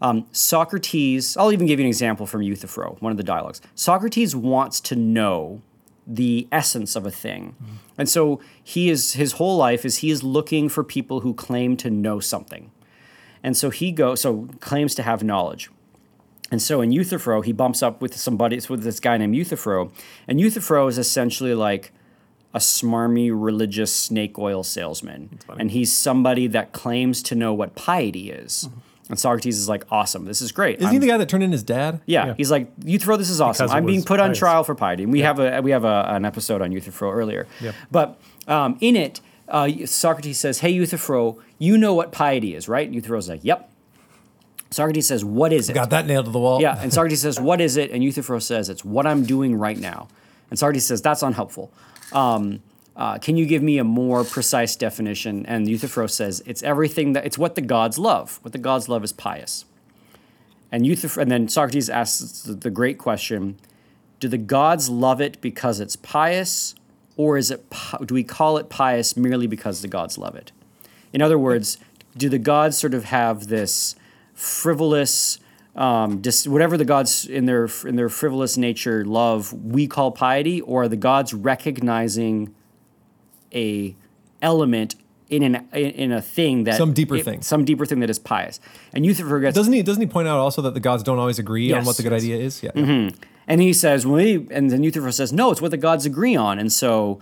[0.03, 3.61] Um, Socrates, I'll even give you an example from Euthyphro, one of the dialogues.
[3.77, 5.63] Socrates wants to know
[6.09, 7.55] the essence of a thing.
[7.63, 7.75] Mm-hmm.
[7.99, 11.77] And so he is his whole life is he is looking for people who claim
[11.79, 12.73] to know something.
[13.43, 15.71] And so he goes so claims to have knowledge.
[16.51, 19.93] And so in Euthyphro, he bumps up with somebody it's with this guy named Euthyphro.
[20.27, 21.93] And Euthyphro is essentially like
[22.55, 25.39] a smarmy religious snake oil salesman.
[25.59, 28.69] And he's somebody that claims to know what piety is.
[28.69, 28.79] Mm-hmm.
[29.09, 30.79] And Socrates is like, awesome, this is great.
[30.81, 32.01] Isn't he the guy that turned in his dad?
[32.05, 32.35] Yeah, Yeah.
[32.37, 33.65] he's like, Euthyphro, this is awesome.
[33.67, 34.39] Because I'm being was put on pious.
[34.39, 35.05] trial for piety.
[35.05, 37.47] And we have a we have a, an episode on Euthyphro earlier.
[37.63, 37.75] Yep.
[37.91, 42.87] But um, in it, uh, Socrates says, "Hey, Euthyphro, you know what piety is, right?"
[42.87, 43.71] And Euthyphro's like, "Yep."
[44.71, 46.61] Socrates says, "What is it?" Got that nailed to the wall.
[46.61, 49.79] Yeah, and Socrates says, "What is it?" And Euthyphro says, "It's what I'm doing right
[49.79, 50.09] now."
[50.51, 51.73] And Socrates says, "That's unhelpful.
[52.13, 52.61] Um,
[52.99, 57.25] uh, can you give me a more precise definition?" And Euthyphro says, "It's everything that
[57.25, 58.41] it's what the gods love.
[58.43, 59.65] What the gods love is pious."
[60.71, 63.57] And Euthyphro, and then Socrates asks the, great question:
[64.21, 66.75] Do the gods love it because it's pious,
[67.17, 67.65] or is it?
[68.05, 70.53] Do we call it pious merely because the gods love it?
[71.13, 71.79] In other words,
[72.17, 73.95] do the gods sort of have this
[74.35, 75.39] frivolous,
[75.75, 80.61] um, dis- whatever the gods in their in their frivolous nature love, we call piety,
[80.61, 82.55] or are the gods recognizing
[83.55, 83.95] a
[84.43, 84.95] element
[85.29, 87.43] in an in, a thing that Some deeper it- thing.
[87.43, 88.61] some deeper thing that is pious?
[88.93, 89.83] And Euthyphro gets Doesn't he?
[89.83, 92.13] Doesn't he point out also that the gods don't always agree on what the good
[92.13, 92.23] yes.
[92.23, 92.63] idea is?
[92.63, 92.71] Yeah.
[92.75, 93.11] yeah.
[93.49, 96.37] And he says, well, he, and then Euthyphro says, no, it's what the gods agree
[96.37, 96.59] on.
[96.59, 97.19] And so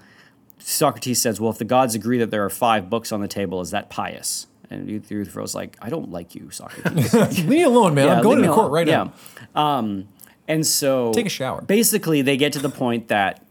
[0.58, 3.60] Socrates says, well, if the gods agree that there are five books on the table,
[3.60, 4.48] is that pious?
[4.68, 7.14] And Euthyphro's like, I don't like you, Socrates.
[7.38, 8.08] Leave me alone, man.
[8.08, 9.10] Yeah, I'm going to court right yeah.
[9.54, 9.60] now.
[9.62, 10.08] Um,
[10.48, 11.62] and so Take a shower.
[11.62, 13.44] Basically, they get to the point that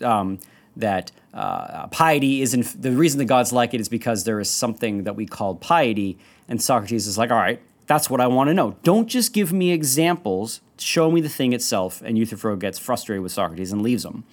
[0.00, 0.38] um,
[0.76, 5.02] that uh, piety isn't the reason the gods like it is because there is something
[5.02, 6.16] that we call piety.
[6.48, 8.76] And Socrates is like, all right, that's what I want to know.
[8.84, 10.60] Don't just give me examples.
[10.78, 12.00] Show me the thing itself.
[12.02, 14.24] And Euthyphro gets frustrated with Socrates and leaves him.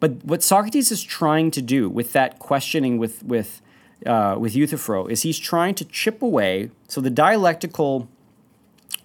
[0.00, 3.62] But what Socrates is trying to do with that questioning with with
[4.04, 6.70] uh, with Euthyphro is he's trying to chip away.
[6.88, 8.08] So the dialectical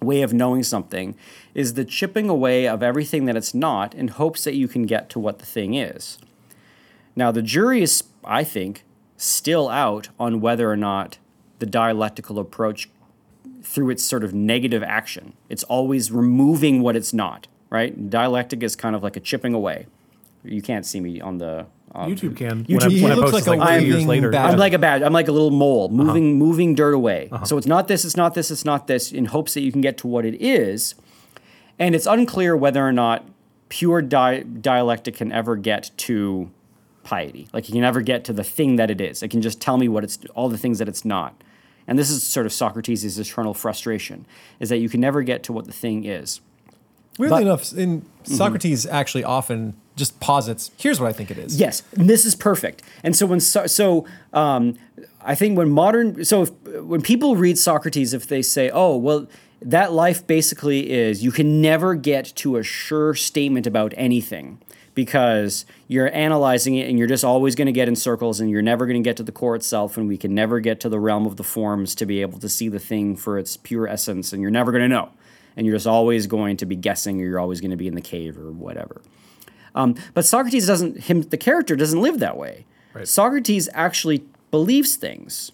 [0.02, 1.14] way of knowing something
[1.54, 5.08] is the chipping away of everything that it's not in hopes that you can get
[5.10, 6.18] to what the thing is.
[7.18, 8.84] Now, the jury is, I think,
[9.16, 11.18] still out on whether or not
[11.58, 12.88] the dialectical approach,
[13.60, 18.08] through its sort of negative action, it's always removing what it's not, right?
[18.08, 19.86] Dialectic is kind of like a chipping away.
[20.44, 21.66] You can't see me on the.
[21.92, 22.64] Um, YouTube can.
[22.66, 24.08] YouTube- when I, He when I looks post like this, a like three years living
[24.08, 24.30] later.
[24.30, 24.52] badger.
[24.52, 25.02] I'm like a bad.
[25.02, 27.30] I'm like a little mole moving, moving dirt away.
[27.44, 28.04] So it's not this.
[28.04, 28.52] It's not this.
[28.52, 29.10] It's not this.
[29.10, 30.94] In hopes that you can get to what it is,
[31.80, 33.26] and it's unclear whether or not
[33.68, 36.50] pure di- dialectic can ever get to
[37.08, 37.48] piety.
[37.54, 39.22] Like it can never get to the thing that it is.
[39.22, 41.32] It can just tell me what it's all the things that it's not.
[41.86, 44.26] And this is sort of Socrates' eternal frustration:
[44.60, 46.42] is that you can never get to what the thing is.
[47.18, 51.58] Weirdly But- enough, in Socrates actually often just posits, here's what I think it is.
[51.58, 52.82] Yes, and this is perfect.
[53.02, 54.74] And so when so, so um,
[55.22, 56.50] I think when modern so if,
[56.92, 59.26] when people read Socrates, if they say, "Oh, well,
[59.62, 64.58] that life basically is you can never get to a sure statement about anything."
[64.98, 68.62] Because you're analyzing it and you're just always going to get in circles and you're
[68.62, 70.98] never going to get to the core itself, and we can never get to the
[70.98, 74.32] realm of the forms to be able to see the thing for its pure essence,
[74.32, 75.10] and you're never going to know.
[75.56, 77.94] And you're just always going to be guessing, or you're always going to be in
[77.94, 79.00] the cave or whatever.
[79.76, 82.66] Um, but Socrates doesn't, him, the character doesn't live that way.
[82.92, 83.06] Right.
[83.06, 85.52] Socrates actually believes things.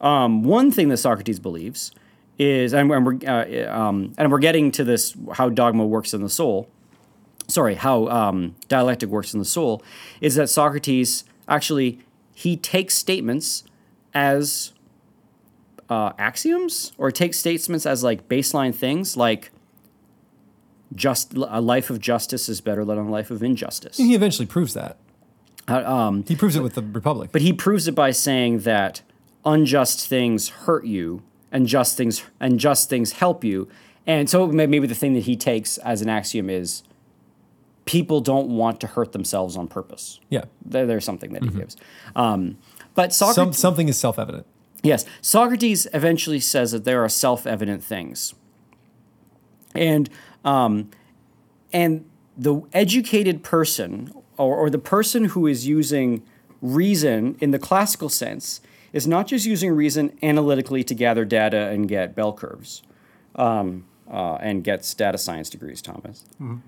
[0.00, 1.92] Um, one thing that Socrates believes
[2.38, 6.22] is, and, and we're, uh, um, and we're getting to this, how dogma works in
[6.22, 6.68] the soul.
[7.50, 9.82] Sorry, how um, dialectic works in the soul,
[10.20, 11.98] is that Socrates actually
[12.34, 13.64] he takes statements
[14.14, 14.72] as
[15.88, 19.50] uh, axioms, or takes statements as like baseline things, like
[20.94, 23.96] just a life of justice is better than a life of injustice.
[23.96, 24.96] He eventually proves that.
[25.68, 27.30] Uh, um, He proves it with the Republic.
[27.32, 29.02] but he proves it by saying that
[29.44, 33.68] unjust things hurt you and just things and just things help you.
[34.06, 36.82] And so maybe the thing that he takes as an axiom is
[37.84, 40.20] people don't want to hurt themselves on purpose.
[40.28, 40.44] yeah.
[40.64, 41.76] There, there's something that he gives.
[42.14, 42.58] Um,
[42.94, 44.46] but Some, something is self evident.
[44.82, 48.34] Yes, Socrates eventually says that there are self-evident things,
[49.74, 50.08] and
[50.44, 50.90] um,
[51.72, 56.22] and the educated person or, or the person who is using
[56.62, 58.60] reason in the classical sense
[58.92, 62.82] is not just using reason analytically to gather data and get bell curves,
[63.36, 65.80] um, uh, and gets data science degrees.
[65.80, 66.24] Thomas,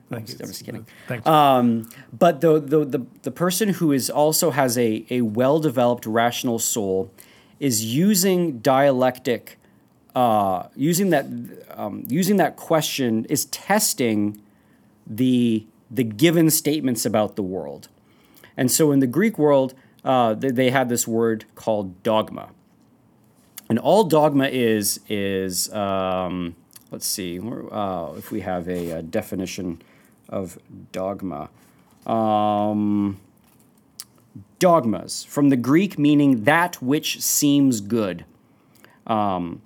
[0.08, 0.36] Thank you.
[0.40, 0.86] I'm just kidding.
[1.08, 1.26] Thanks.
[1.26, 6.06] Um, but the, the, the, the person who is also has a, a well developed
[6.06, 7.10] rational soul
[7.58, 9.58] is using dialectic,
[10.14, 11.26] uh, using that
[11.70, 14.40] um, using that question is testing
[15.06, 17.88] the the given statements about the world,
[18.56, 19.74] and so in the Greek world,
[20.04, 22.50] uh, they, they had this word called dogma,
[23.68, 26.56] and all dogma is is um,
[26.92, 29.82] let's see uh, if we have a, a definition
[30.28, 30.58] of
[30.92, 31.48] dogma.
[32.06, 33.18] Um,
[34.58, 38.24] dogmas from the Greek meaning that which seems good.
[39.06, 39.62] Um,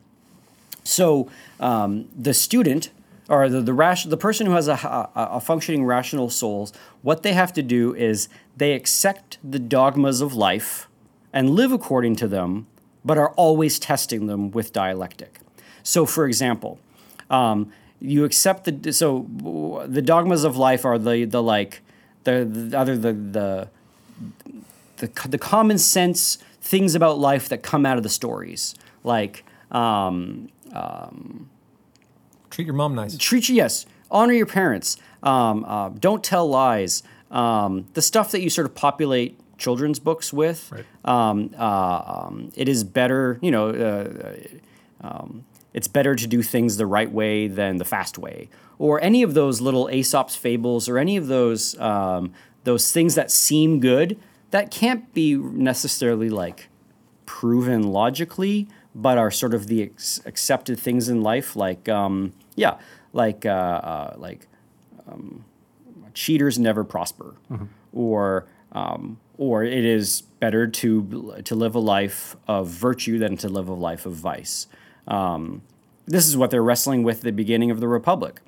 [0.85, 1.29] so
[1.61, 2.91] um, the student
[3.29, 7.33] or the the, the person who has a, a, a functioning rational souls, what they
[7.33, 10.89] have to do is they accept the dogmas of life
[11.33, 12.67] and live according to them,
[13.05, 15.41] but are always testing them with dialectic.
[15.83, 16.79] So, for example,
[17.31, 19.27] um, you accept the so
[19.87, 21.83] the dogmas of life are the the like
[22.25, 23.69] the, the other the the
[24.99, 28.75] the, the common sense things about life that come out of the stories,
[29.05, 30.49] like um,
[32.51, 33.17] Treat your mom nice.
[33.19, 38.41] treat you yes, honor your parents, um, uh, don't tell lies, um, the stuff that
[38.41, 40.73] you sort of populate children's books with.
[40.73, 40.85] Right.
[41.05, 43.69] Um, uh, um, it is better, you know.
[43.71, 45.45] Uh, um,
[45.77, 48.49] it's better to do things the right way than the fast way,
[48.79, 52.33] or any of those little Aesop's fables, or any of those um,
[52.65, 54.19] those things that seem good
[54.53, 56.69] that can't be necessarily like
[57.27, 62.79] proven logically, but are sort of the ex- accepted things in life, like um, yeah,
[63.13, 64.47] like uh, uh, like
[65.07, 65.45] um,
[66.15, 67.35] cheaters never prosper,
[67.93, 73.49] or um, or it is better to to live a life of virtue than to
[73.49, 74.69] live a life of vice.
[75.07, 75.63] Um,
[76.07, 78.41] this is what they're wrestling with at the beginning of the Republic.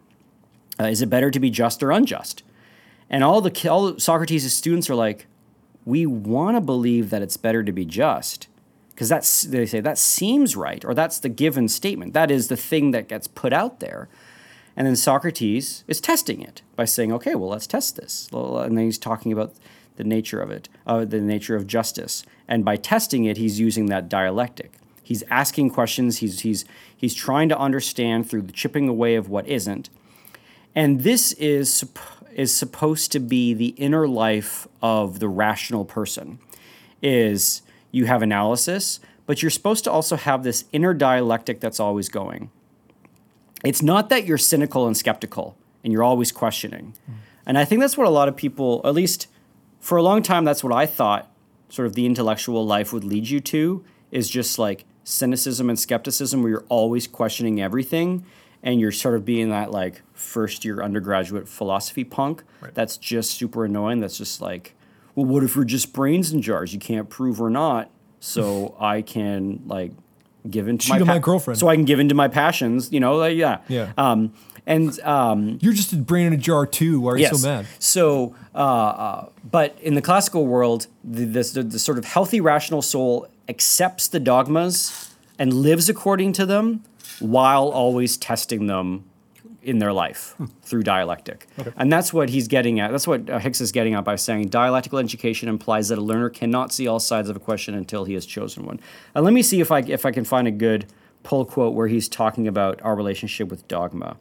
[0.80, 2.42] Uh, is it better to be just or unjust?
[3.11, 5.26] And all the all Socrates' students are like,
[5.84, 8.48] we want to believe that it's better to be just
[8.98, 12.14] because that's they say that seems right or that's the given statement.
[12.14, 14.09] That is the thing that gets put out there.
[14.76, 18.28] And then socrates is testing it by saying okay well let's test this.
[18.32, 19.54] And then he's talking about
[19.94, 22.24] the nature of it uh, the nature of justice.
[22.48, 24.72] And by testing it he's using that dialectic
[25.09, 26.18] he's asking questions.
[26.18, 29.88] He's he's he's trying to understand through the chipping away of what isn't.
[30.74, 31.88] And this is
[32.34, 36.38] is supposed to be the inner life of the rational person
[37.00, 42.09] is you have analysis but you're supposed to also have this inner dialectic that's always
[42.09, 42.50] going.
[43.62, 45.54] It's not that you're cynical and skeptical
[45.84, 46.94] and you're always questioning.
[47.46, 49.26] And i think that's what a lot of people at least
[49.80, 51.30] for a long time that's what i thought
[51.70, 56.42] sort of the intellectual life would lead you to is just like cynicism and skepticism
[56.42, 58.24] where you're always questioning everything
[58.62, 62.74] and you're sort of being that like first year undergraduate philosophy punk Right.
[62.74, 64.74] that's just super annoying that's just like
[65.14, 67.90] well what if we're just brains in jars you can't prove we're not
[68.20, 69.92] so i can like
[70.50, 71.59] give into Cheat my, on my girlfriend.
[71.59, 73.92] so i can give into my passions you know like, yeah Yeah.
[73.96, 74.34] um
[74.66, 77.00] and um You're just a brain in a jar too.
[77.00, 77.40] Why are you yes.
[77.40, 77.66] so mad?
[77.78, 82.42] So, uh, uh, but in the classical world, the, this, the, the sort of healthy,
[82.42, 86.82] rational soul accepts the dogmas and lives according to them
[87.20, 89.05] while always testing them
[89.62, 91.46] in their life through dialectic.
[91.76, 92.90] And that's what he's getting at.
[92.90, 96.30] That's what uh, Hicks is getting at by saying dialectical education implies that a learner
[96.30, 98.80] cannot see all sides of a question until he has chosen one.
[99.14, 100.86] And let me see if I, if I can find a good
[101.22, 104.16] pull quote where he's talking about our relationship with dogma.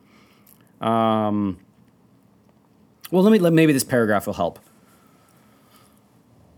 [0.82, 1.60] Um,
[3.12, 4.60] well, let me let, maybe this paragraph will help.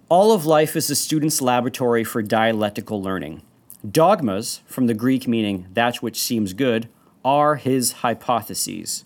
[0.10, 3.43] All of life is a student's laboratory for dialectical learning.
[3.88, 6.89] Dogmas, from the Greek meaning that which seems good,
[7.24, 9.05] are his hypotheses.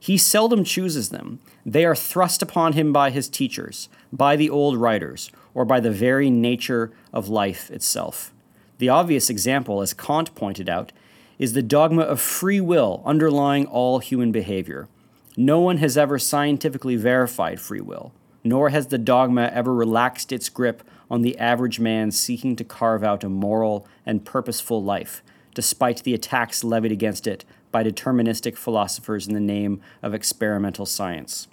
[0.00, 1.38] He seldom chooses them.
[1.64, 5.92] They are thrust upon him by his teachers, by the old writers, or by the
[5.92, 8.32] very nature of life itself.
[8.78, 10.90] The obvious example, as Kant pointed out,
[11.38, 14.88] is the dogma of free will underlying all human behavior.
[15.36, 18.10] No one has ever scientifically verified free will,
[18.42, 23.02] nor has the dogma ever relaxed its grip on the average man seeking to carve
[23.02, 25.22] out a moral and purposeful life,
[25.54, 31.48] despite the attacks levied against it by deterministic philosophers in the name of experimental science.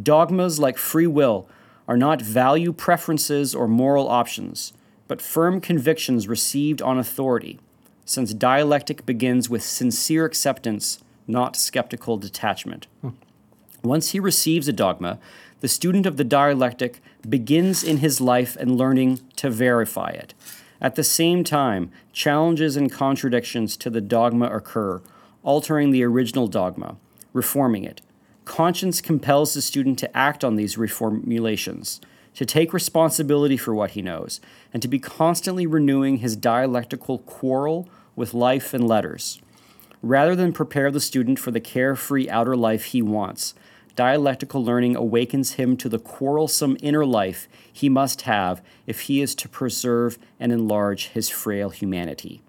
[0.00, 1.48] Dogmas like free will
[1.88, 4.72] are not value preferences or moral options,
[5.08, 7.58] but firm convictions received on authority,
[8.04, 12.86] since dialectic begins with sincere acceptance, not skeptical detachment.
[13.02, 13.10] Hmm.
[13.82, 15.18] Once he receives a dogma,
[15.66, 20.32] the student of the dialectic begins in his life and learning to verify it.
[20.80, 25.02] At the same time, challenges and contradictions to the dogma occur,
[25.42, 26.98] altering the original dogma,
[27.32, 28.00] reforming it.
[28.44, 31.98] Conscience compels the student to act on these reformulations,
[32.34, 34.40] to take responsibility for what he knows,
[34.72, 39.40] and to be constantly renewing his dialectical quarrel with life and letters.
[40.00, 43.52] Rather than prepare the student for the carefree outer life he wants,
[43.96, 49.34] dialectical learning awakens him to the quarrelsome inner life he must have if he is
[49.34, 52.42] to preserve and enlarge his frail humanity.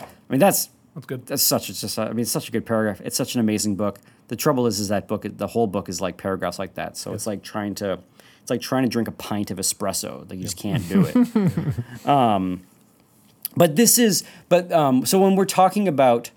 [0.00, 1.26] I mean, that's That's good.
[1.26, 3.00] that's such a just I mean, it's such a good paragraph.
[3.04, 3.98] It's such an amazing book.
[4.28, 6.96] The trouble is, is that book, the whole book is like paragraphs like that.
[6.96, 8.00] So it's like trying to,
[8.42, 10.28] it's like trying to drink a pint of espresso.
[10.28, 12.06] Like you just can't do it.
[12.08, 12.62] um,
[13.56, 16.30] but this is, but um, so when we're talking about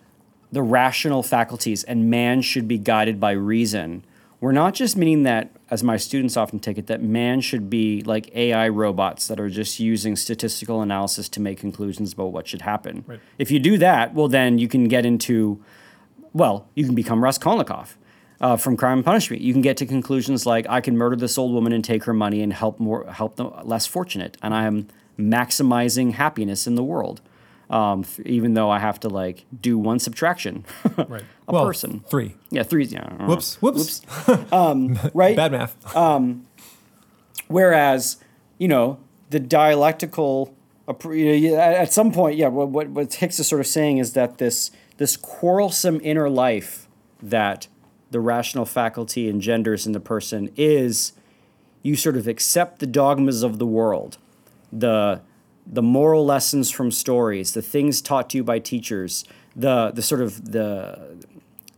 [0.52, 4.04] the rational faculties and man should be guided by reason,
[4.42, 8.02] we're not just meaning that, as my students often take it, that man should be
[8.04, 12.62] like AI robots that are just using statistical analysis to make conclusions about what should
[12.62, 13.04] happen.
[13.06, 13.20] Right.
[13.38, 15.62] If you do that, well, then you can get into,
[16.34, 17.98] well, you can become Raskolnikov.
[18.42, 21.38] Uh, from Crime and Punishment, you can get to conclusions like I can murder this
[21.38, 24.64] old woman and take her money and help more help the less fortunate, and I
[24.64, 24.88] am
[25.20, 27.20] maximizing happiness in the world,
[27.70, 30.66] um, even though I have to like do one subtraction,
[30.98, 31.24] Right.
[31.48, 32.04] a well, person.
[32.10, 32.36] Three.
[32.50, 32.86] Yeah, three.
[32.86, 33.02] Yeah.
[33.10, 33.28] Don't.
[33.28, 33.62] Whoops.
[33.62, 34.02] Whoops.
[35.14, 35.36] Right.
[35.36, 35.76] Bad math.
[37.48, 38.18] Whereas,
[38.58, 39.00] you know,
[39.30, 40.54] the dialectical,
[40.88, 43.62] appro- you know, you- at at some point, yeah, what, what, what Hicks is sort
[43.62, 46.88] of saying is that this, this quarrelsome inner life
[47.22, 47.68] that
[48.12, 51.14] the rational faculty engenders in the person is
[51.84, 54.18] you sort of accept the dogmas of the world,
[54.72, 55.22] the,
[55.72, 59.24] the moral lessons from stories, the things taught to you by teachers,
[59.56, 61.18] the, the sort of the,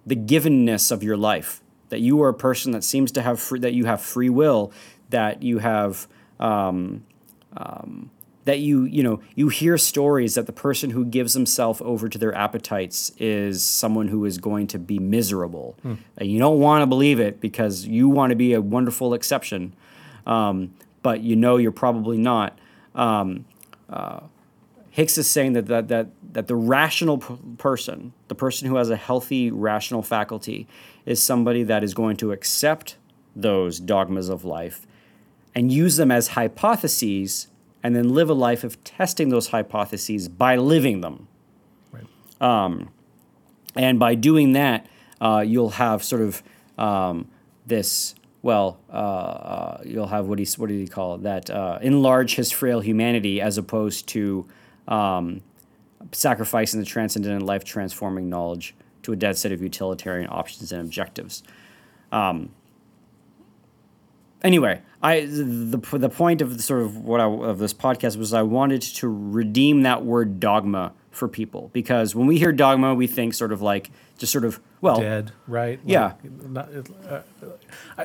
[0.05, 3.59] the givenness of your life, that you are a person that seems to have free,
[3.59, 4.71] that you have free will,
[5.09, 6.07] that you have
[6.39, 7.03] um,
[7.57, 8.09] um,
[8.45, 12.17] that you you know you hear stories that the person who gives himself over to
[12.17, 15.75] their appetites is someone who is going to be miserable,
[16.17, 19.73] and you don't want to believe it because you want to be a wonderful exception,
[20.25, 20.73] um,
[21.03, 22.57] but you know you're probably not.
[22.95, 23.45] Um,
[23.91, 24.21] uh,
[24.89, 28.89] Hicks is saying that that that, that the rational p- person, the person who has
[28.89, 30.67] a healthy rational faculty,
[31.05, 32.97] is somebody that is going to accept
[33.35, 34.85] those dogmas of life
[35.55, 37.47] and use them as hypotheses
[37.83, 41.27] and then live a life of testing those hypotheses by living them.
[41.91, 42.05] Right.
[42.41, 42.89] Um,
[43.75, 44.87] And by doing that,
[45.21, 46.43] uh, you'll have sort of
[46.77, 47.27] um,
[47.65, 48.15] this.
[48.43, 51.23] Well, uh, uh, you'll have what he what did he call it?
[51.23, 54.47] That uh, enlarge his frail humanity, as opposed to
[54.87, 55.41] um,
[56.11, 58.73] sacrificing the transcendent life transforming knowledge
[59.03, 61.43] to a dead set of utilitarian options and objectives.
[64.41, 68.33] anyway, I the the point of the sort of what I, of this podcast was
[68.33, 73.05] I wanted to redeem that word dogma for people because when we hear dogma, we
[73.05, 75.79] think sort of like just sort of well, Dead, right?
[75.85, 76.13] Yeah.
[76.23, 76.69] Like, not,
[77.07, 77.21] uh,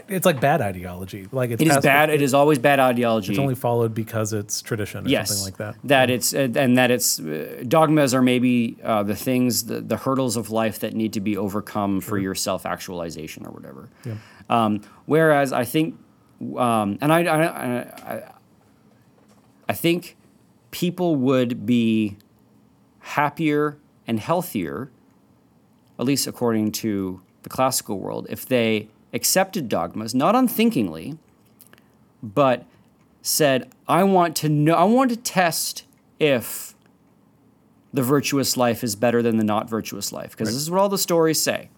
[0.08, 1.26] it's like bad ideology.
[1.32, 2.10] Like it's it is bad.
[2.10, 3.32] It is always bad ideology.
[3.32, 5.76] It's only followed because it's tradition or yes, something like that.
[5.84, 9.96] That it's uh, and that it's uh, dogmas are maybe uh, the things the, the
[9.96, 13.88] hurdles of life that need to be overcome for your self actualization or whatever.
[14.04, 14.16] Yeah.
[14.50, 15.98] Um, whereas I think,
[16.56, 18.32] um, and I, I, I,
[19.68, 20.16] I think
[20.70, 22.16] people would be
[23.06, 24.90] happier and healthier,
[25.98, 31.16] at least according to the classical world, if they accepted dogmas, not unthinkingly,
[32.22, 32.66] but
[33.22, 35.84] said, I want to know, I want to test
[36.18, 36.74] if
[37.92, 40.32] the virtuous life is better than the not virtuous life.
[40.32, 41.70] Because this is what all the stories say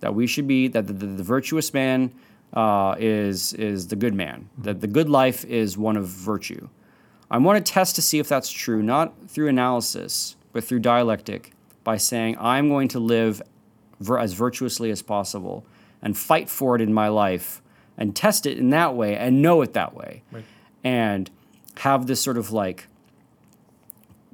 [0.00, 2.12] that we should be, that the, the, the virtuous man
[2.52, 6.68] uh, is, is the good man, that the good life is one of virtue.
[7.30, 11.50] I want to test to see if that's true, not through analysis, but through dialectic,
[11.82, 13.42] by saying, I'm going to live
[14.00, 15.66] vir- as virtuously as possible
[16.00, 17.60] and fight for it in my life
[17.98, 20.22] and test it in that way and know it that way.
[20.32, 20.44] Right.
[20.82, 21.30] And
[21.78, 22.86] have this sort of like,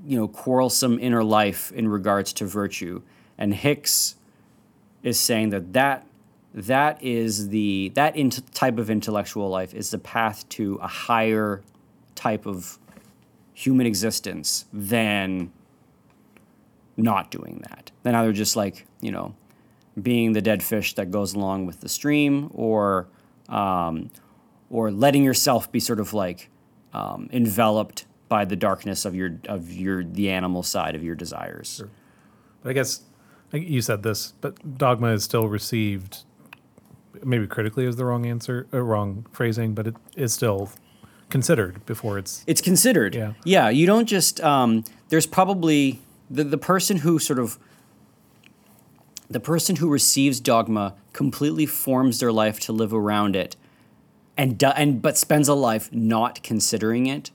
[0.06, 3.02] you know, quarrelsome inner life in regards to virtue.
[3.38, 4.16] And Hicks
[5.02, 6.06] is saying that that,
[6.52, 11.62] that is the, that int- type of intellectual life is the path to a higher
[12.14, 12.78] type of
[13.54, 15.50] human existence than
[17.02, 17.90] not doing that.
[18.02, 19.34] Then either just like, you know,
[20.00, 23.08] being the dead fish that goes along with the stream or,
[23.48, 24.10] um,
[24.70, 26.48] or letting yourself be sort of like
[26.92, 31.82] um, enveloped by the darkness of your, of your, the animal side of your desires.
[32.62, 33.02] But I guess
[33.52, 36.24] you said this, but dogma is still received.
[37.24, 40.70] Maybe critically is the wrong answer, uh, wrong phrasing, but it is still
[41.28, 43.14] considered before it's It's considered.
[43.14, 43.32] Yeah.
[43.44, 43.68] Yeah.
[43.68, 44.40] You don't just.
[44.40, 46.00] Um, there's probably
[46.30, 47.58] the the person who sort of.
[49.28, 53.54] The person who receives dogma completely forms their life to live around it,
[54.36, 57.30] and do, and but spends a life not considering it.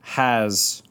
[0.00, 0.82] Has.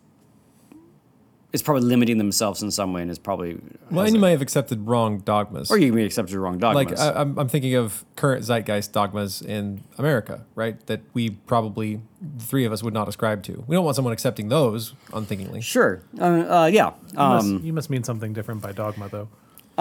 [1.55, 3.57] Is probably limiting themselves in some way, and is probably.
[3.89, 5.71] Well, has and you a- might have accepted wrong dogmas.
[5.71, 6.99] or you may be accepted wrong dogmas.
[6.99, 10.85] like I, I'm, I'm thinking of current zeitgeist dogmas in America, right?
[10.87, 13.63] That we probably the three of us would not ascribe to.
[13.67, 15.61] We don't want someone accepting those unthinkingly.
[15.61, 16.01] sure.
[16.19, 16.91] Uh, uh, yeah.
[17.11, 19.29] you, must, Um, you must mean something different by dogma though.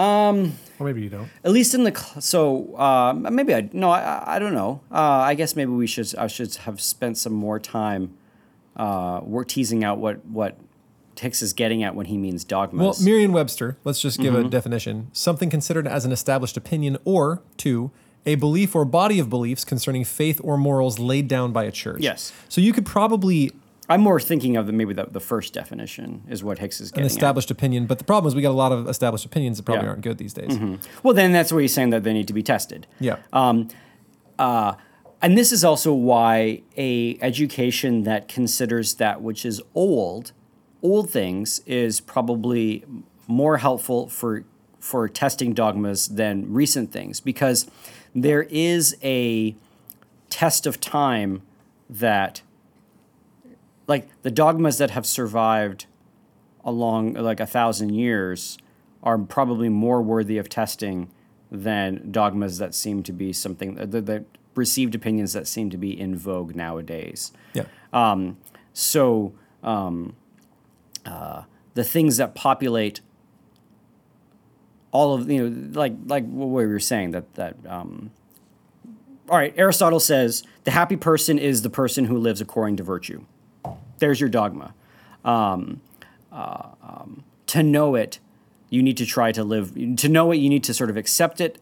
[0.01, 1.29] Um, or maybe you don't.
[1.43, 4.81] At least in the cl- so uh, maybe I no I- I I don't know.
[4.91, 4.99] Uh,
[5.31, 8.13] I guess maybe we should I should have spent some more time
[8.75, 10.57] uh, work teasing out what what
[11.19, 12.99] Hicks is getting at when he means dogmas.
[12.99, 13.05] Well.
[13.05, 13.77] Merriam-Webster.
[13.83, 14.49] Let's just give a mm-hmm.
[14.49, 17.91] definition: something considered as an established opinion, or two,
[18.25, 22.01] a belief or body of beliefs concerning faith or morals laid down by a church.
[22.01, 22.33] Yes.
[22.49, 23.51] So you could probably
[23.87, 26.95] I'm more thinking of the, maybe the, the first definition is what Hicks is an
[26.95, 29.63] getting established opinion, but the problem is we got a lot of established opinions that
[29.63, 29.89] probably Yeah.
[29.89, 30.57] aren't good these days.
[30.57, 30.75] at.
[31.03, 32.87] Well, then that's where he's saying that they need to be tested.
[32.99, 33.17] Yeah.
[33.31, 33.67] Um,
[34.39, 34.73] uh,
[35.21, 40.31] and this is also why a education that considers that which is old
[40.85, 42.85] old things is probably
[43.27, 44.43] more helpful for
[44.79, 47.65] for testing dogmas than recent things because
[48.13, 49.55] there is a
[50.29, 51.41] test of time
[51.89, 52.43] that
[53.87, 55.87] like the dogmas that have survived
[56.63, 58.59] along like a thousand years
[59.01, 61.09] are probably more worthy of testing
[61.51, 65.99] than dogmas that seem to be something the, the received opinions that seem to be
[65.99, 67.31] in vogue nowadays.
[67.53, 67.65] Yeah.
[67.91, 68.37] Um,
[68.71, 69.33] so
[69.63, 70.15] um,
[71.05, 73.01] the things that populate
[74.91, 78.11] all of you know like like what we were saying that that um,
[79.29, 83.23] all right aristotle says the happy person is the person who lives according to virtue.
[83.99, 84.73] There's your dogma.
[85.23, 85.81] Um,
[86.31, 88.19] uh, um, to know it
[88.69, 91.39] you need to try to live to know it you need to sort of accept
[91.39, 91.59] it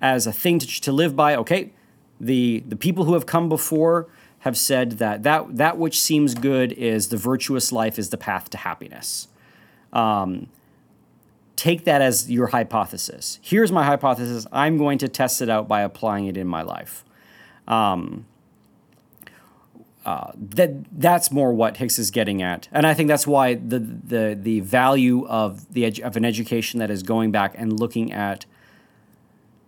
[0.00, 1.34] as a thing to, to live by.
[1.36, 1.72] Okay
[2.22, 4.06] the the people who have come before
[4.42, 8.50] have said that that that which seems good is the virtuous life is the path
[8.50, 9.28] to happiness
[11.62, 13.38] take that as your hypothesis.
[13.40, 14.48] Here's my hypothesis.
[14.52, 17.04] I'm going to test it out by applying it in my life.
[17.68, 18.26] Um,
[20.04, 23.78] uh, that that's more what Hicks is getting at, and I think that's why the
[23.78, 28.12] the the value of the edu- of an education that is going back and looking
[28.12, 28.44] at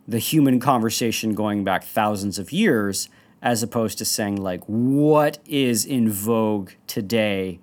[0.08, 3.08] the human conversation going back thousands of years,
[3.44, 7.60] as opposed to saying like what is in vogue today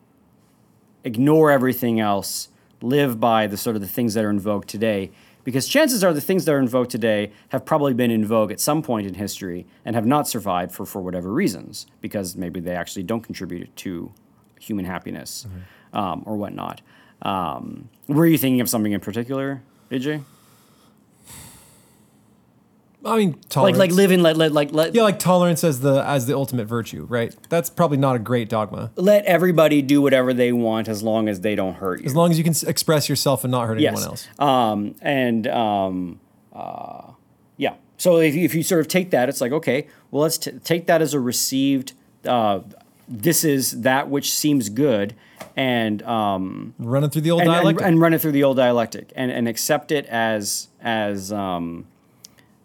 [1.04, 2.50] ignore everything else,
[2.82, 5.12] live by the sort of the things that are in vogue today.
[5.44, 8.52] Because chances are the things that are in vogue today have probably been in vogue
[8.52, 12.60] at some point in history and have not survived for, for whatever reasons, because maybe
[12.60, 14.12] they actually don't contribute to
[14.60, 15.48] human happiness
[15.94, 16.82] um, or whatnot.
[17.24, 20.24] Um, were you thinking of something in particular, AJ?
[23.04, 23.78] I mean, Like tolerance.
[23.80, 26.66] like live in let let like let yeah, like tolerance as the as the ultimate
[26.66, 27.36] virtue, right?
[27.50, 28.92] That's probably not a great dogma.
[28.96, 32.06] let everybody do whatever they want as long as they don't hurt you.
[32.06, 34.28] As long as you can s- express yourself and not hurt anyone else.
[34.38, 36.20] Um, and um,
[36.54, 37.12] uh,
[37.58, 37.74] yeah.
[37.98, 40.52] So if you, if you sort of take that, it's like, okay, well, let's t-
[40.64, 41.94] take that as a received,
[42.26, 42.62] uh,
[43.08, 45.14] this is that which seems good,
[45.56, 49.12] and, um, Running through the old and, and, and run it through the old dialectic
[49.16, 51.86] and, and accept it as, as, um,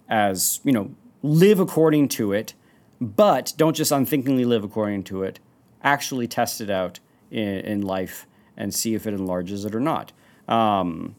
[0.09, 0.91] as, you know,
[1.23, 2.55] live according to it,
[3.01, 5.41] but don't just unthinkingly live according to it.
[5.83, 7.01] Actually test it out
[7.31, 8.27] in, in life
[8.57, 10.13] and see if it enlarges it or not.
[10.49, 11.17] Um,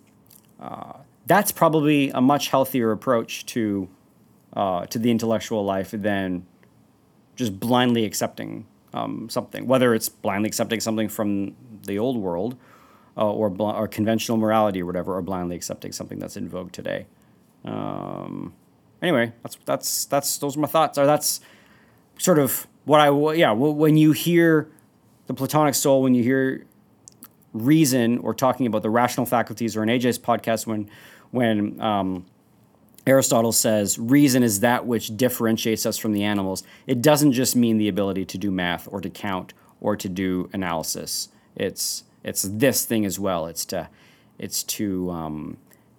[0.60, 0.94] uh,
[1.26, 3.90] that's probably a much healthier approach to
[4.54, 6.46] uh, to the intellectual life than
[7.36, 12.58] just blindly accepting um, something, whether it's blindly accepting something from the old world
[13.16, 16.72] uh, or, bl- or conventional morality or whatever, or blindly accepting something that's in vogue
[16.72, 17.06] today.
[17.66, 18.54] Um,
[19.02, 20.98] anyway, that's that's that's those are my thoughts.
[20.98, 21.40] Or that's
[22.18, 23.52] sort of what I yeah.
[23.52, 24.70] When you hear
[25.28, 26.66] the Platonic soul, when you hear
[27.54, 30.90] reason or talking about the rational faculties, or in AJ's podcast when
[31.32, 32.26] when um,
[33.06, 36.64] Aristotle says reason is that which differentiates us from the animals.
[36.86, 40.50] It doesn't just mean the ability to do math or to count or to do
[40.54, 41.30] analysis.
[41.56, 43.48] It's it's this thing as well.
[43.48, 43.90] It's to
[44.38, 45.58] it's to um,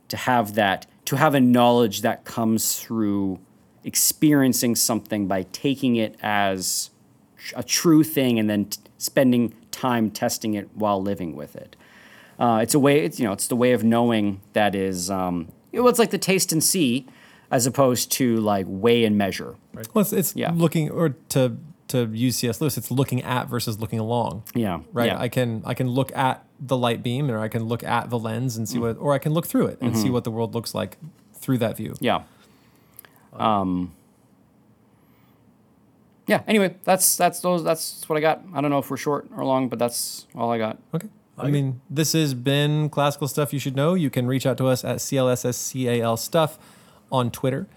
[0.09, 3.39] to have that to have a knowledge that comes through
[3.83, 6.91] experiencing something by taking it as
[7.57, 11.77] a true thing and then t- spending time testing it while living with it.
[12.39, 13.01] Uh, it's a way.
[13.07, 13.33] It's you know.
[13.33, 15.11] It's the way of knowing that is.
[15.11, 17.07] Um, you know, it's like the taste and see,
[17.51, 19.57] as opposed to like weigh and measure.
[19.73, 20.53] well, it's, it's Yeah.
[20.55, 21.57] looking or to
[21.89, 22.61] to use C.S.
[22.61, 24.43] Lewis, it's looking at versus looking along.
[24.55, 24.81] Yeah.
[24.93, 25.07] Right.
[25.07, 25.19] Yeah.
[25.19, 28.19] I can I can look at the light beam, or I can look at the
[28.19, 30.03] lens and see what, or I can look through it and Mm-hmm.
[30.03, 30.99] see what the world looks like
[31.35, 31.95] through that view.
[32.01, 32.23] yeah.
[33.35, 33.93] Um.
[36.27, 36.43] Yeah.
[36.47, 37.65] Anyway, that's that's those.
[37.65, 38.43] That's what I got.
[38.55, 40.79] I don't know if we're short or long, but that's all I got.
[40.95, 41.09] Okay.
[41.39, 43.95] I mean, this has been classical stuff you should know.
[43.95, 46.59] You can reach out to us at CLSSCAL stuff
[47.13, 47.69] on Twitter,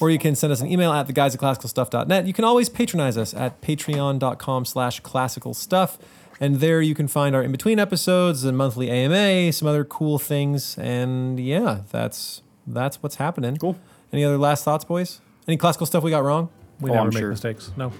[0.00, 2.26] or you can send us an email at the guys at classicalstuff.net.
[2.28, 5.98] You can always patronize us at patreon.com slash classical stuff.
[6.40, 10.18] And there you can find our in between episodes and monthly AMA, some other cool
[10.18, 10.78] things.
[10.78, 13.56] And yeah, that's that's what's happening.
[13.56, 13.76] Cool.
[14.12, 15.20] Any other last thoughts, boys?
[15.46, 16.48] Any classical stuff we got wrong?
[16.80, 17.30] We Oh, never I'm make sure.
[17.30, 17.72] mistakes.
[17.76, 17.92] No.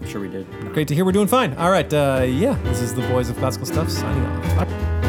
[0.00, 0.46] I'm sure we did.
[0.74, 1.54] Great to hear we're doing fine.
[1.54, 1.90] All right.
[1.92, 4.26] Uh, yeah, this is the boys of classical stuff signing
[4.58, 4.99] off.